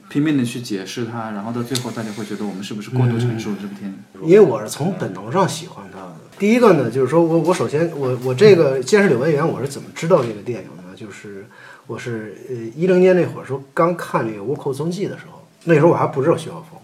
[0.09, 4.27] 拼命的去解释它，然后到最后大家会觉得我们是不是过度阐述了这部电影？
[4.27, 6.17] 因为我是从本能上喜欢它的。
[6.39, 10.97] 第一个呢，就是说我我首先我我这个《监视柳白猿》我是怎么知道这个电影呢？
[10.97, 11.45] 就是
[11.87, 16.81] 我是呃一零年那会儿说刚看这个《倭寇踪迹》的时候，那时候我还不知道徐浩峰，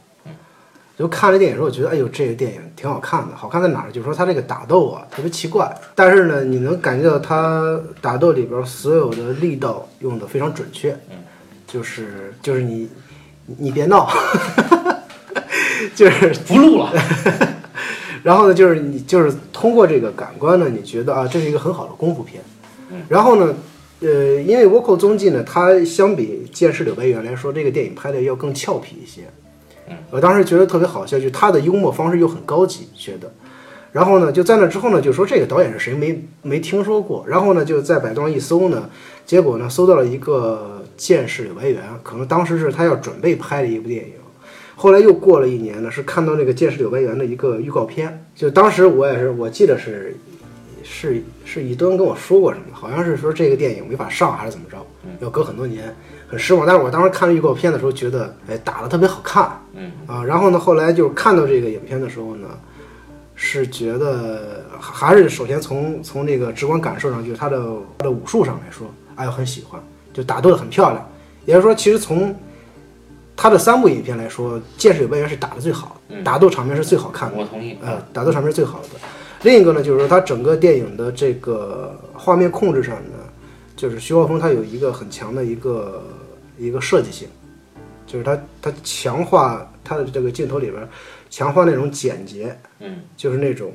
[0.97, 3.34] 就看了电影的时候，我觉得哎呦这个电影挺好看的。
[3.34, 3.90] 好看在哪儿？
[3.90, 10.97] 就是说它这个打斗啊特别奇怪，但是呢你能感觉到它打斗里边所有的力道用的非常准确，
[11.66, 12.88] 就是就是你
[13.59, 14.09] 你别闹，
[15.97, 16.92] 就是不录了，
[18.22, 22.40] 然后呢，就是你就是通过这个感官呢，你觉得啊，这是一个很好的功夫片。
[23.09, 23.55] 然后呢，
[24.01, 29.22] 呃，因为《倭寇踪迹》呢，它相比《剑士柳白猿》来说，这个电影拍的要更俏皮一些。
[30.11, 33.32] 我当时觉得特别好笑，就他的幽默方式又很高级，觉得。
[33.93, 37.24] 然后呢，就在那之后呢，就说这个导演是谁没没听说过。
[37.28, 38.91] 然后呢，就在百度上一搜呢，
[39.24, 44.12] 结果呢，搜到了一个《剑士柳白猿》，可能当时是他要准备拍的一部电影。
[44.74, 50.16] 后来又过了一年呢，是看到那个《剑士柳白猿》的一个预告片，就当时我也是，我记得是
[50.82, 54.76] 是是一吨跟我说过什么，好像是说这个电影没法上还是怎么着，
[55.20, 55.95] 要隔很多年，
[56.35, 56.66] 很失望。
[56.66, 62.49] 但是我当时看预告片的时候，觉得哎打的特别好看，嗯啊，然后呢，后来就是看到这个影片的时候呢，
[63.37, 67.62] 是觉得还是首先从从这个直观感受上，就是他的
[67.99, 69.80] 他的武术上来说，哎，我很喜欢，
[70.12, 71.09] 就打斗的很漂亮。
[71.47, 72.35] 也就是说，其实从
[73.37, 77.37] 他的三部影片来说，《剑士与白猿》是打的最好的，打斗场面是最好看的。
[77.37, 77.76] 我同意。
[77.80, 78.89] 呃，打斗场面是最好的。
[79.43, 83.18] 另一个呢，就是说它整个电影的这个画面控制上呢，
[83.76, 86.03] 就是徐浩峰他有一个很强的一个
[86.59, 87.28] 一个设计性，
[88.07, 90.88] 就是他他强化他的这个镜头里边
[91.30, 93.72] 强化那种简洁，嗯，就是那种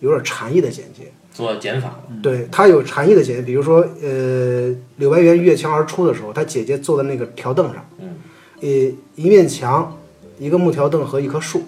[0.00, 1.10] 有点禅意的简洁。
[1.32, 8.16] 做减法了，对，它有禅意的简洁，比如说，呃，柳白猿越墙而出的时候，他姐姐坐在那个条凳上，嗯，
[8.60, 8.68] 呃，
[9.14, 9.96] 一面墙，
[10.38, 11.62] 一个木条凳和一棵树，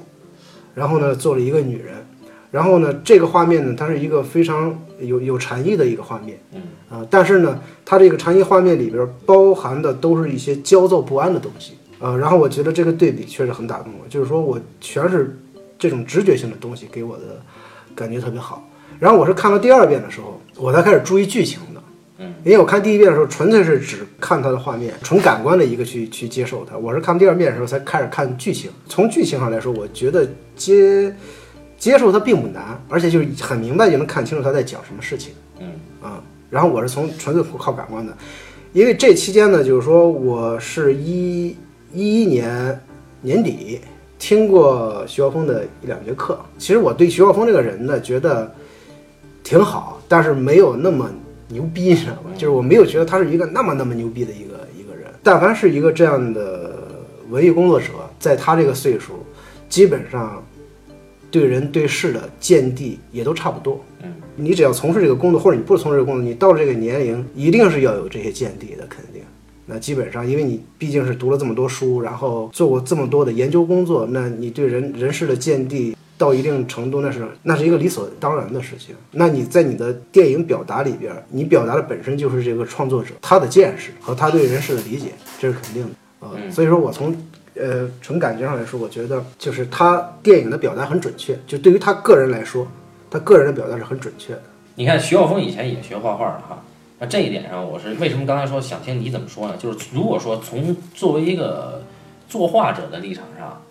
[0.75, 1.95] 然后呢，坐了一个女人，
[2.55, 15.37] 然后呢，这个画面呢，它是一个非常有有禅意的一个画面，嗯，啊、但是呢，它这个禅意画面里边包含的都是一些焦躁不安的东西，啊、然后我觉得这个对比确实很打动我，就是说我全是
[15.77, 17.43] 这种直觉性的东西给我的
[17.93, 18.65] 感觉特别好。
[19.01, 21.83] 然后我是看到第二遍的时候，我才开始注意剧情的。
[22.19, 26.79] 嗯，因为我看第一遍的时候，纯粹是只看它的画面，纯感官的一个去去接受它。
[26.79, 28.71] 我是看第二遍的时候才开始看剧情。
[28.89, 30.25] 从剧情上来说，我觉得
[30.55, 31.13] 接
[31.85, 35.35] 接受它并不难，而且就是很明白就能看清楚他在讲什么事情。
[35.61, 35.67] 嗯
[36.01, 36.19] 啊，
[36.49, 38.17] 然后我是从纯粹靠感官的，
[38.73, 41.55] 因为这期间呢，就是说我是一
[41.93, 42.81] 一一年
[43.21, 43.83] 年底
[44.19, 46.41] 听过徐浩峰的一两节课。
[46.57, 48.51] 其实我对徐浩峰这个人呢，觉得
[49.43, 51.11] 挺好，但是没有那么
[51.49, 52.31] 牛逼，你知道吧？
[52.35, 55.05] 就是我没有觉得他是一个那么那么牛逼的一个一个人。
[55.23, 56.73] 但凡是一个这样的
[57.29, 59.23] 文艺工作者，在他这个岁数，
[59.69, 60.43] 基本上
[61.35, 63.85] 对人对事的见地也都差不多。
[64.05, 69.21] 嗯，你只要从事这个工作，或者你不从事这个工作，你到了这个年龄，一定是要有这些见地的，肯定。
[69.67, 78.95] 那基本上，因为你毕竟是读了这么多书，然后做过这么多的研究工作，那你对人人事的见地到一定程度，那是那是一个理所当然的事情。
[79.11, 85.09] 那你在你的电影表达里边，你表达的本身就是这个创作者他的见识和他对人事的理解，
[85.41, 85.89] 这是肯定的
[86.25, 87.13] 啊、嗯所以说我从
[87.57, 92.67] 呃纯感觉上来说，我觉得就是他电影的表达很准确，就对于他个人来说，
[93.11, 94.43] 他个人的表达是很准确的。
[94.75, 96.63] 你看徐浩峰以前也学画画的哈，
[96.99, 99.57] 那这一点上我是为什么刚才说想听你怎么说呢？
[99.57, 101.83] 就是如果说从作为一个
[102.29, 103.63] 作画者的立场上，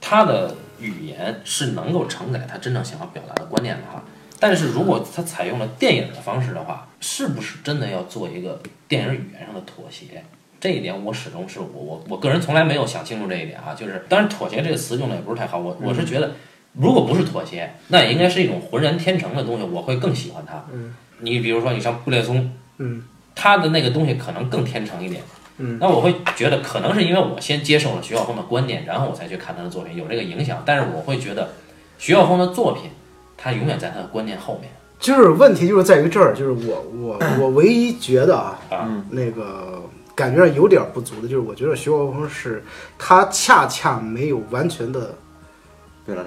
[0.00, 4.02] 他的语言是能够承载他真正想要表达的观念的哈，
[4.38, 10.22] 但是如果他采用了电影的方式的话，是不是真的要做一个电影语言上的妥协？
[10.60, 16.32] 这一点我始终是我我我个人从来没有想清楚这一点啊，就是当然妥协这个词用的也不是太好，我我是觉得
[16.74, 20.62] 如果不是妥协，那也应该是一种浑然天成的东西，我会更喜欢它。
[20.72, 23.02] 嗯，你比如说你像布列松，嗯，
[23.34, 25.22] 他的那个东西可能更天成一点。
[25.62, 30.62] 嗯，那我会觉得可能是因为我先接受了徐晓峰的观念，然后我才去看他的作品，有这个影响。
[30.64, 31.50] 但是我会觉得
[31.98, 32.90] 徐晓峰的作品，
[33.36, 34.70] 他永远在他的观念后面。
[34.98, 39.82] 就是问题就是在于这儿，就是我我我唯一觉得啊，啊那个
[40.20, 42.62] 感觉上有点不足的，就是我觉得徐浩峰是
[42.98, 45.14] 他恰恰没有完全的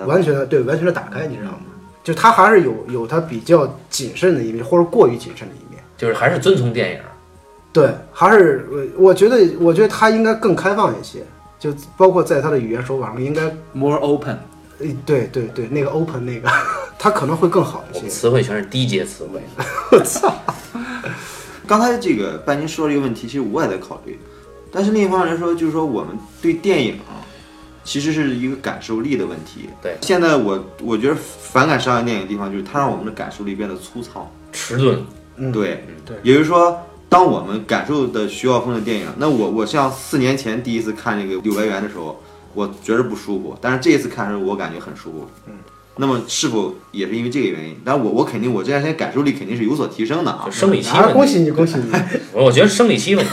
[0.08, 1.60] 完全的对完全的打开，你知道吗？
[2.04, 5.82] 就他还是有有他比较谨慎的一面，或者过于谨慎的一面。
[5.96, 7.00] 就是还是遵从电影。
[7.72, 8.68] 对，还是
[8.98, 11.24] 我我觉得我觉得他应该更开放一些，
[11.60, 14.38] 就包括在他的语言手法上应该，more open。
[14.80, 16.50] 呃对对对，那个 open 那个，
[16.98, 18.08] 他可能会更好一些。
[18.10, 19.40] 词汇全是低阶词汇。
[21.68, 24.20] 刚才这个半斤说这个问题，其实我也在考虑，
[24.72, 27.24] 但是另一方面来说，就是说我们对电影啊
[27.84, 29.70] 其实是一个感受力的问题。
[29.82, 34.32] 对，现在我我觉得反感商业电影的地方就是它让我们的感受力变得粗糙。
[34.52, 35.04] 迟钝，
[35.38, 42.22] 嗯，对，对也就是说，当我们感受的徐浩峰的电影，那我我像四年前第一次看这个《柳白猿》的时候，
[42.54, 45.28] 我觉得不舒服，但是这一次看的时候，我感觉很舒服。
[45.48, 45.54] 嗯，
[45.98, 47.78] 那么是否也是因为这个原因？
[47.86, 50.52] 但我我肯定我这段时间感受力肯定是有所提升的啊就。
[50.52, 51.26] 生理期啊，恭。
[51.26, 51.92] 喜你，恭喜你！
[52.34, 53.32] 我觉得生理期问题。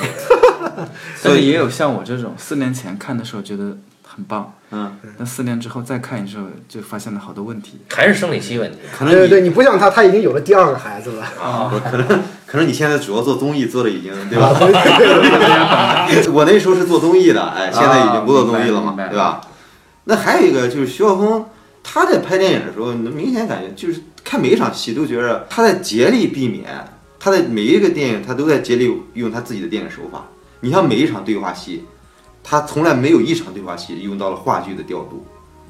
[1.16, 7.78] 所以也有像我这种四年前看的时候觉得很棒，嗯，但四年之后再看的时候就发现了好多问题。
[7.90, 8.78] 还是生理期问题。
[8.96, 11.26] 可能对对对，你不像他，他已经有了第二个孩子了。
[11.70, 14.50] 不是可能可能你现在主要做综艺做的已经对吧？
[16.32, 19.40] 我那时候是做综艺的，哎，现在已经不做综艺了嘛，对吧？
[20.04, 21.44] 那还有一个就是徐浩峰，
[21.82, 26.66] 他在拍电影的时候，你能明显感觉就是看每一场戏都觉得他在竭力避免，
[27.18, 30.24] 他的每一个电影他都在竭力用他自己的电影手法。
[30.60, 31.84] 你像每一场对话戏，
[32.44, 35.24] 他从来没有一场对话戏用到了话剧的调度，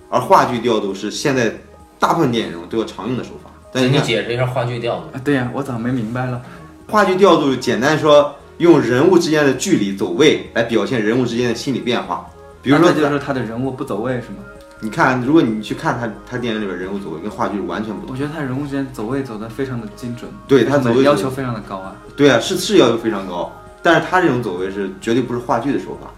[0.08, 1.54] 而话剧调度是现在
[1.98, 3.50] 大部分电影中都要常用的手法。
[3.72, 5.04] 但请你解释一下话剧调度。
[5.12, 6.42] 啊，对呀、我咋没明白了？
[6.88, 12.28] 话剧调度简单说，用人物之间的距离走位来表现人物之间的心理变化。
[12.60, 14.38] 比如说，那就是他的人物不走位是吗？
[14.82, 18.14] 你看，如果你去看他他电影里边人物走位，跟话剧是完全不同。
[18.14, 21.94] 我觉得他人物之间走位走得非常的精准，对他走位要求非常的高啊。
[22.16, 23.52] 对啊，是是要求非常高，
[23.82, 26.10] 但是他这种走位是绝对不是话剧的手法。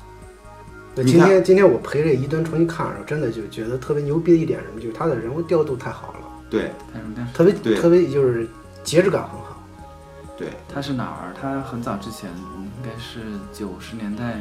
[0.95, 8.47] 那今天今天我陪着一吨重新看的时候，真的就觉得特别牛逼的一点什么，就是他的人物调度太好了，对但是但是特别对特别就是
[8.85, 9.61] 节制感很好。
[10.39, 11.35] 对，他是哪儿？
[11.41, 13.21] 他很早之前，应该是
[13.53, 14.41] 九十年代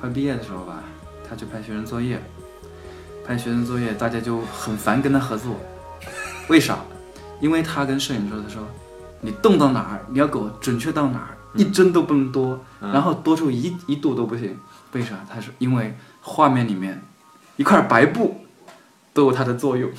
[0.00, 0.82] 快毕业的时候吧，
[1.28, 2.20] 他去拍学生作业，
[3.28, 5.54] 拍学生作业，大家就很烦跟他合作，
[6.48, 6.78] 为啥？
[7.42, 8.66] 因为他跟摄影说，他说
[9.20, 14.56] 你动到哪儿，你要给我准确到哪儿，一帧都不能多，然后多出一一度都不行。
[14.92, 15.26] 为啥？
[15.28, 17.02] 他说因为画面里面
[17.56, 18.40] 一块白布
[19.12, 19.90] 都有它的作用，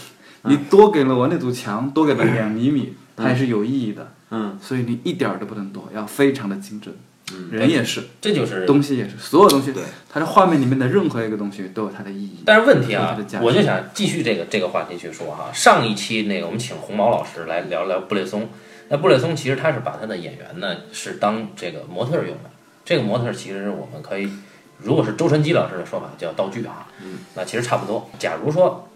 [0.45, 4.11] 你多给了我那堵墙，多给了两厘米， 它也是有意义的。
[4.31, 6.95] 嗯，所以你一点儿都不能多，要非常的精准。
[7.33, 12.37] 嗯人也是，这就是东西也是，所有东西，对，它的画面里面的任何一个东西都有它的意义。
[12.45, 15.49] 但是问题啊我就想继续这个这个话题去说哈。
[15.53, 18.49] 上一期那个我们请红毛老师来聊聊布列松，
[18.89, 22.49] 那布列松其实他是把他的演员呢是当这个模特儿用的，
[22.83, 24.31] 这个模特儿其实我们可以，
[24.77, 28.09] 如果是周传基老师的说法叫道具啊，嗯，那其实差不多。
[28.17, 28.87] 假如说，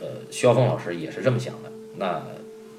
[0.00, 2.22] 呃，徐晓峰老师也是这么想的，那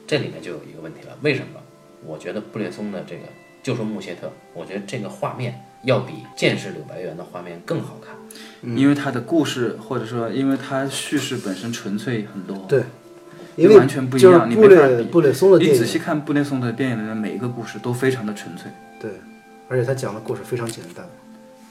[0.07, 1.59] 这里面就有一个问题了，为什么？
[2.05, 3.21] 我觉得布列松的这个
[3.63, 8.13] 就说穆谢特，我觉得这个画面要比《剑士柳白猿》的画面更好看。
[8.75, 12.83] 因为他的故事，或者说因为他叙事本身纯粹很多，对，
[13.55, 14.95] 因为完全不一样，你布没法比。
[14.95, 19.11] 列布列松的电影，你仔细看布列松的电影里面每一个故事都非常的纯粹，对，
[19.69, 21.05] 而且他讲的故事非常简单。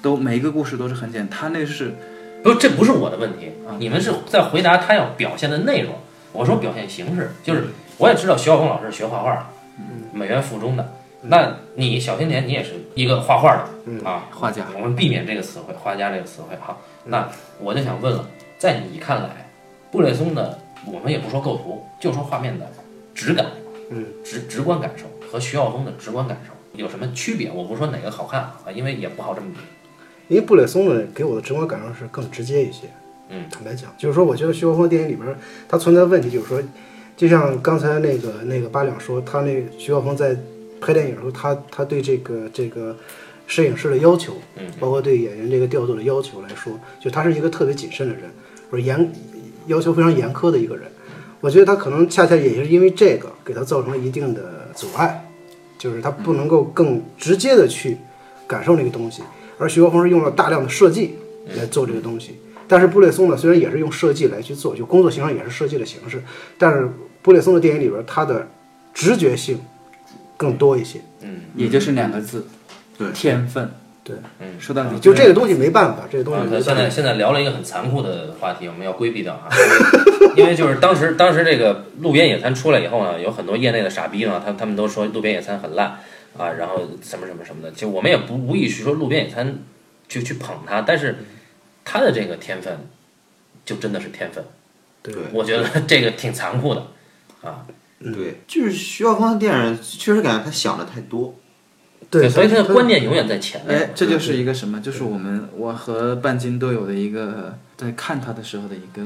[0.01, 1.31] 都每一个故事都是很简单。
[1.31, 1.95] 他那是
[2.43, 5.95] 不，这不是我的问题啊，你们是在回答他要表现的内容。
[6.33, 7.67] 我说表现形式，就是
[7.99, 9.47] 我也知道徐晓峰老师学画画的，
[10.13, 10.93] 美院附中的。
[11.23, 16.77] 那你小青年，你也是一个画画的嗯啊，画家，我们避免这个词汇，画家这个词汇哈。
[17.05, 17.29] 那
[17.61, 19.51] 我就想问了，在你看来，
[19.91, 22.67] 布列松的，我们也不说构图，就说画面的
[23.15, 23.47] 质感，
[23.91, 27.51] 嗯，直直观感受和徐晓峰的直观感受有什么区别？
[27.53, 29.61] 我不说哪个好看啊，因为也不好这么比。
[30.29, 32.89] 因为布列松的，给我的直观感受是更直接一些。
[33.29, 35.37] 嗯，坦白讲，就是说，我觉得徐晓峰电影里边儿
[35.69, 36.63] 它存在问题，就是说，
[37.17, 40.37] 就像刚才那个那个八两说，他那个徐晓峰在
[40.83, 42.97] 拍电影的时候，他他对这个这个
[43.47, 48.25] 摄影师的要求，嗯，包括对演员这个调度的要求来说，就他是一个特别谨慎的人，
[48.71, 49.13] 或者严
[49.67, 50.85] 要求非常严苛的一个人。
[51.41, 55.29] 我觉得他可能恰恰也是因为这个，给他造成了一定的阻碍，
[55.79, 57.97] 就是他不能够更直接的去
[58.47, 59.23] 感受那个东西。
[59.59, 61.17] 而徐国峰是用了大量的设计
[61.57, 62.37] 来做这个东西，
[62.69, 66.23] 但是布列松呢，虽然也是用设计来去做，就工作形式也是设计的形式，
[66.57, 66.89] 但是
[67.23, 68.49] 布列松的电影里边，他的
[68.95, 69.61] 直觉性
[70.43, 71.01] 更多一些。
[71.21, 72.45] 嗯，也就是两个字，
[72.99, 73.13] 对。
[73.13, 73.71] 天分。
[74.05, 74.59] 对，嗯。
[74.59, 76.67] 说到底就这个东西没办法，这个东西啊，没办法。
[76.67, 79.47] 他现在现在聊了一个很残酷的话题，我们要规避掉啊，
[80.37, 86.01] 因为就是当时当时这个路边野餐出来以后呢，有很多业内的傻逼呢，他他们都说路边野餐很烂
[86.37, 89.61] 啊，然后什么什么什么的，就我们也不无意去说路边野餐
[90.09, 91.19] 去去捧他，但是
[91.85, 92.77] 他的这个天分
[93.65, 94.45] 就真的是天分，
[95.01, 95.23] 对对。
[95.33, 96.85] 我觉得这个挺残酷的
[97.43, 97.65] 啊，
[98.11, 101.35] 对，就是徐晓峰的电影，确实感觉他想的太多。
[102.11, 104.79] 对，所以他的观念永远在前面哎，，这就是一个什么？
[104.81, 109.03] 就是我们我和半斤都有的一个在看他的时候的一个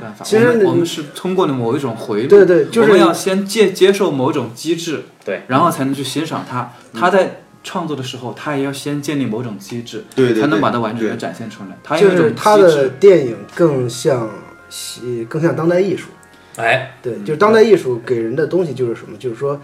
[0.00, 0.24] 办法。
[0.24, 6.72] 其实我们我们是通过了某一种回路，对对就是我们要先接接受某种机制，对，然后才能去欣赏它。
[6.92, 11.78] 他在创作的时候，他也要先建立某种机制，对对对才能把它完整的展现出来。
[11.84, 14.28] 他有就是一种他的机制电影更像
[14.68, 16.08] 西更像当代艺术。
[16.56, 19.16] 哎，对，就是当代艺术给人的东西就是什么？
[19.18, 19.60] 就是说，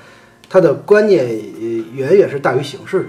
[0.48, 3.08] 它的观念呃远远是大于形式的，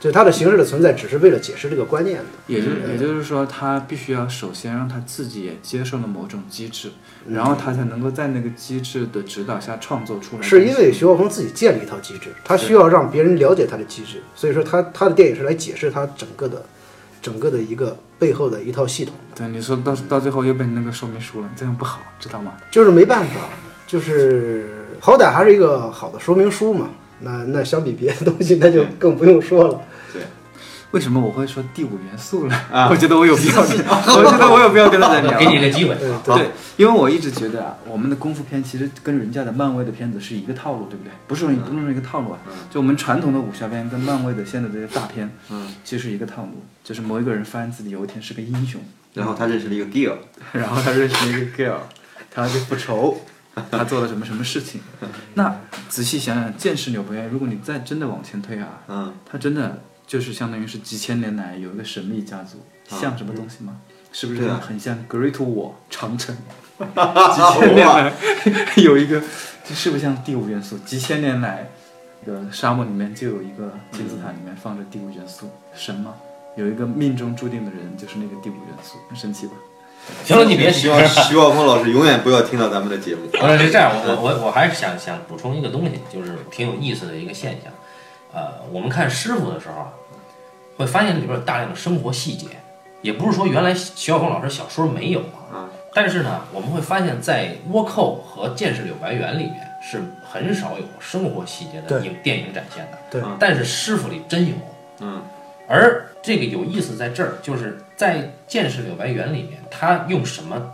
[0.00, 2.24] 就它的形式的存在只是为了解释这个观念的。
[2.46, 6.88] 也就嗯也就是说，他必须要首先让他自己也接受了某种机制，
[7.26, 10.42] 嗯然后他才能够在那个机制的指导下创作出来。
[10.42, 16.64] 是因为徐浩峰自己建立一套机制，他需要让别人了解他的机制，所以说他他的电影是来解释他整个的
[17.24, 22.52] 整个的一个背后的一套系统，对你说到到最后又被那个说明书了，这样不好，知道吗？
[22.70, 23.40] 就是没办法，
[23.86, 24.68] 就是
[25.00, 26.90] 好歹还是一个好的说明书嘛。
[27.20, 29.80] 那那相比别的东西，那就更不用说了。
[30.94, 32.54] 为什么我会说第五元素呢？
[32.70, 35.36] 啊 我觉得我有必要， 我觉得我有必要跟大家聊。
[35.36, 41.10] 给你一个机会，嗯，对，因为我一直觉得啊，我们的功夫片其实跟人家的漫威的片子是一个套路，对不对？
[41.26, 42.38] 不是说不能说一个套路啊，
[42.70, 48.80] 就我们传统的武侠片跟漫威的现在这些大片，嗯，其实是一个套路，就是某一个人发现自己有一天是个英雄，
[49.14, 50.12] 然后他认识了一个 Gill，
[50.52, 51.78] 然后他认识了一个 girl，
[52.30, 53.16] 他要去复仇，
[53.68, 54.80] 他做了什么什么事情。
[55.34, 55.56] 那
[55.88, 62.58] 仔细想想，剑士柳白猿，如果你再真的往前推啊，嗯，他真的就是相当于是几千年来有一个神秘家族，
[62.88, 63.80] 像什么东西吗？
[64.12, 66.36] 是不是很像 Great Wall 长城？
[66.78, 68.12] 几千年来
[68.76, 69.22] 有一个，
[69.64, 70.78] 这是不是像第五元素？
[70.78, 71.68] 几千年来，
[72.24, 76.14] 这个沙漠里面就有一个金字塔，里面放着第五元素，神吗？
[76.56, 79.52] 有一个命中注定的人，就是那个第五元素，很神奇吧？
[80.24, 83.22] 行了，你别希望徐晓峰老师永远不要听到咱们的节目。
[83.32, 87.72] 不是这样，我我我我还是想想补充一个东西，就是挺有意思的一个现象。
[88.34, 89.92] 呃，我们看师傅的时候啊，
[90.76, 92.48] 会发现里边有大量的生活细节，
[93.00, 95.20] 也不是说原来徐晓峰老师小说没有
[95.52, 104.54] 啊，但是呢，我们会发现，在《倭寇》和《剑士柳白猿》里面是很少有生活细节的影电影展现的，对但是师傅里真有，
[105.00, 105.22] 嗯，
[105.68, 110.72] 而这个有意思在这儿，就是在《剑士柳白猿》里面，他用什么？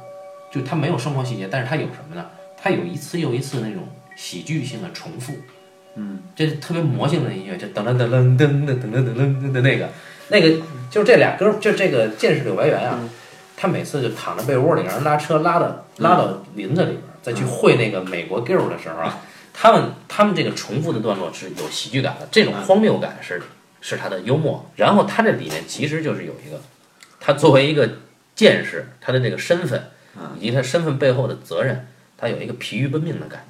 [0.50, 2.26] 就他没有生活细节，但是他有什么呢？
[2.56, 3.84] 他有一次又一次那种
[4.16, 5.34] 喜剧性的重复，
[5.96, 9.88] 嗯，这是特别魔性的音乐，就噔噔噔噔噔噔噔噔噔噔的那个，
[10.28, 12.98] 那个就是这俩歌，就这个《剑士柳白猿》啊，
[13.56, 19.18] 他每次就躺在被窝里，让人拉车拉到拉到林子里边，再去会那个美国 girl 的时候啊，
[19.52, 23.42] 他们他们这个重复的段落是有喜剧感的，这种荒谬感是
[23.80, 24.70] 是他的幽默。
[24.76, 26.60] 然后他这里面其实就是有一个，
[27.18, 27.88] 他作为一个
[28.34, 29.84] 剑士，他的这个身份
[30.38, 31.86] 以及他身份背后的责任，
[32.16, 33.44] 他有一个疲于奔命的感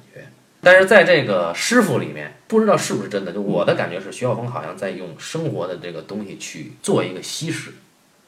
[0.63, 7.71] 但是在这个师傅里面，不知道是不是真的，就我的感觉是徐晓峰好像在用生活的这个东西去做一个稀释，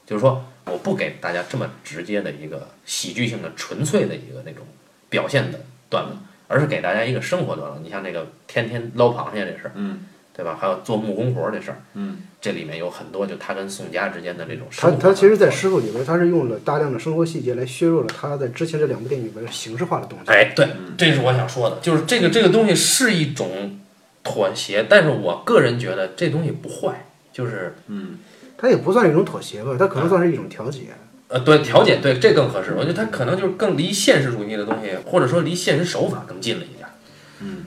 [0.05, 4.65] 就是说我不给大家这么直接的一个喜剧性的、纯粹的一个那种
[5.09, 7.79] 表现的段子，而是给大家一个生活段子。
[7.83, 10.57] 你像那个天天捞螃蟹这事儿，嗯，对吧？
[10.59, 20.31] 还有做木工活儿这事儿，嗯，这里面有很多就他跟宋佳之间的这种他生活他其实，在师傅里边，他是用了大量的生活细节来削弱了他在之前这两部电影里边形式化的东西。
[20.31, 23.79] 哎，对，这是我想说的，就是这个这个东西是一种
[24.23, 28.17] 妥协，但是我个人觉得这东西不坏，就是嗯
[28.57, 30.81] 它也不算是一种妥协吧，它可能算是一种调节。
[31.27, 32.75] 呃，对调节，对这更合适。
[32.77, 36.82] 我觉得它可能就是更离现实主义的东西，或者说离现实手法更近了一点。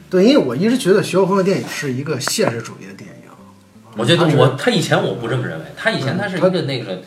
[0.08, 3.16] 对，因为我一直觉得徐浩峰的电影是一个现实主义的电影。
[3.96, 7.02] 我觉得我他以前我不这么认为，他以前他是一个那个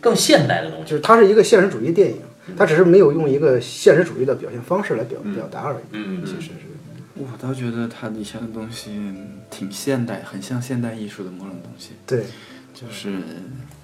[0.00, 0.90] 更现代的东西。
[0.90, 2.16] 就是他是一个现实主义电影，
[2.56, 5.78] 他只是没有用一个现实主义的表现方式来表表达而已。
[5.92, 6.50] 嗯，其实是。
[7.20, 8.92] 我倒觉得他以前的东西
[9.50, 12.22] 挺现代，很像现代艺术的某种东西，对
[12.72, 13.12] 就是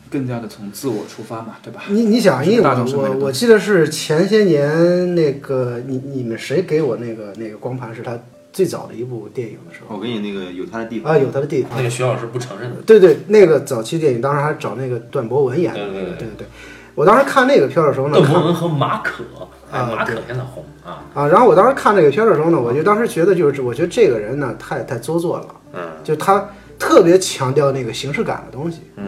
[0.08, 1.82] 更加的从自我出发嘛，对吧？
[1.88, 8.16] 你，你想，因为我我我记得是前些年那个你你们谁给我那个那个光盘是他
[8.54, 9.96] 最早的一部电影的时候。
[9.96, 11.12] 我给你那个有他的地方。
[11.12, 11.72] 啊，有他的地方。
[11.76, 11.82] 那。
[11.82, 12.70] 个徐老师不承认。
[12.70, 12.76] 的。
[12.86, 15.80] 对对，那个早期电影，当时还找那个段博文演的。
[15.80, 16.16] 对对对。
[16.18, 16.46] 对对，
[16.94, 19.24] 我当时看那个片儿的时候呢，段博文和马可，
[19.72, 20.22] 哎，啊马可对。
[20.28, 25.80] 现在红啊，啊，然后我当时看那个片儿的时候呢，我就当时觉得就是，我觉得这个人呢太太做作了，嗯。
[26.04, 26.48] 就他
[26.78, 28.82] 特别强调那个形式感的东西。
[28.96, 29.04] 嗯。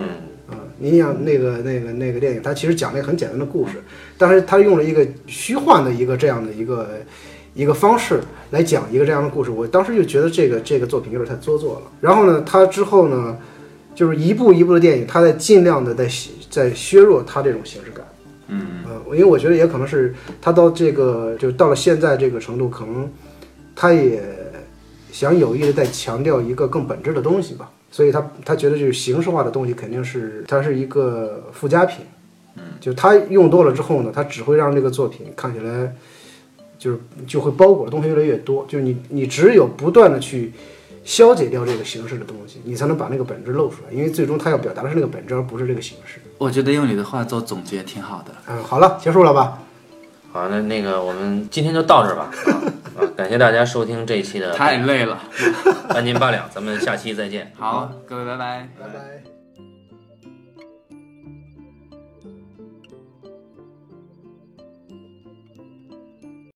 [0.49, 3.83] 啊，你想那个那个那个电影，它其实讲了一个很简单的故事，
[4.19, 6.89] 但是他用了一个虚幻的一个这样的一个
[7.57, 8.21] 一个方式
[8.51, 11.91] 来讲一个这样的故事，我当时就觉得这个这个作品有点太做作了。
[12.03, 13.37] 然后呢，他之后呢，
[13.95, 16.07] 就是一部一部的电影，他在尽量的在
[16.51, 18.07] 在削弱他这种形式感。
[18.49, 23.11] 嗯呃，因为我觉得也可能是他到这个就到了现在这个程度，可能
[23.75, 24.23] 他也
[25.11, 32.05] 想有意的在强调一个更本质的东西吧，所以他他觉得就是形式化的东西肯定是它是一个附加品，
[32.57, 35.93] 嗯，就他用多了之后呢，他只会让这个作品看起来
[36.79, 40.53] 就是就会包裹的东西越来越多，就是你你只有不断的去。
[41.07, 43.93] 消解掉这个形式的东西，你才能把那个本质露出来。
[43.93, 46.21] 因为最终他要表达的是那个本质，而不是这个形式。
[46.37, 48.33] 我觉得用你的话做总结挺好的。
[48.49, 49.57] 嗯，好了，结束了吧？
[50.33, 52.29] 好，那那个我们今天就到这儿吧。
[52.97, 55.17] 啊，感谢大家收听这一期的太累了。
[55.91, 57.53] 半斤八两，咱们下期再见。
[57.57, 58.69] 好，各位拜拜。
[58.77, 59.36] 拜拜。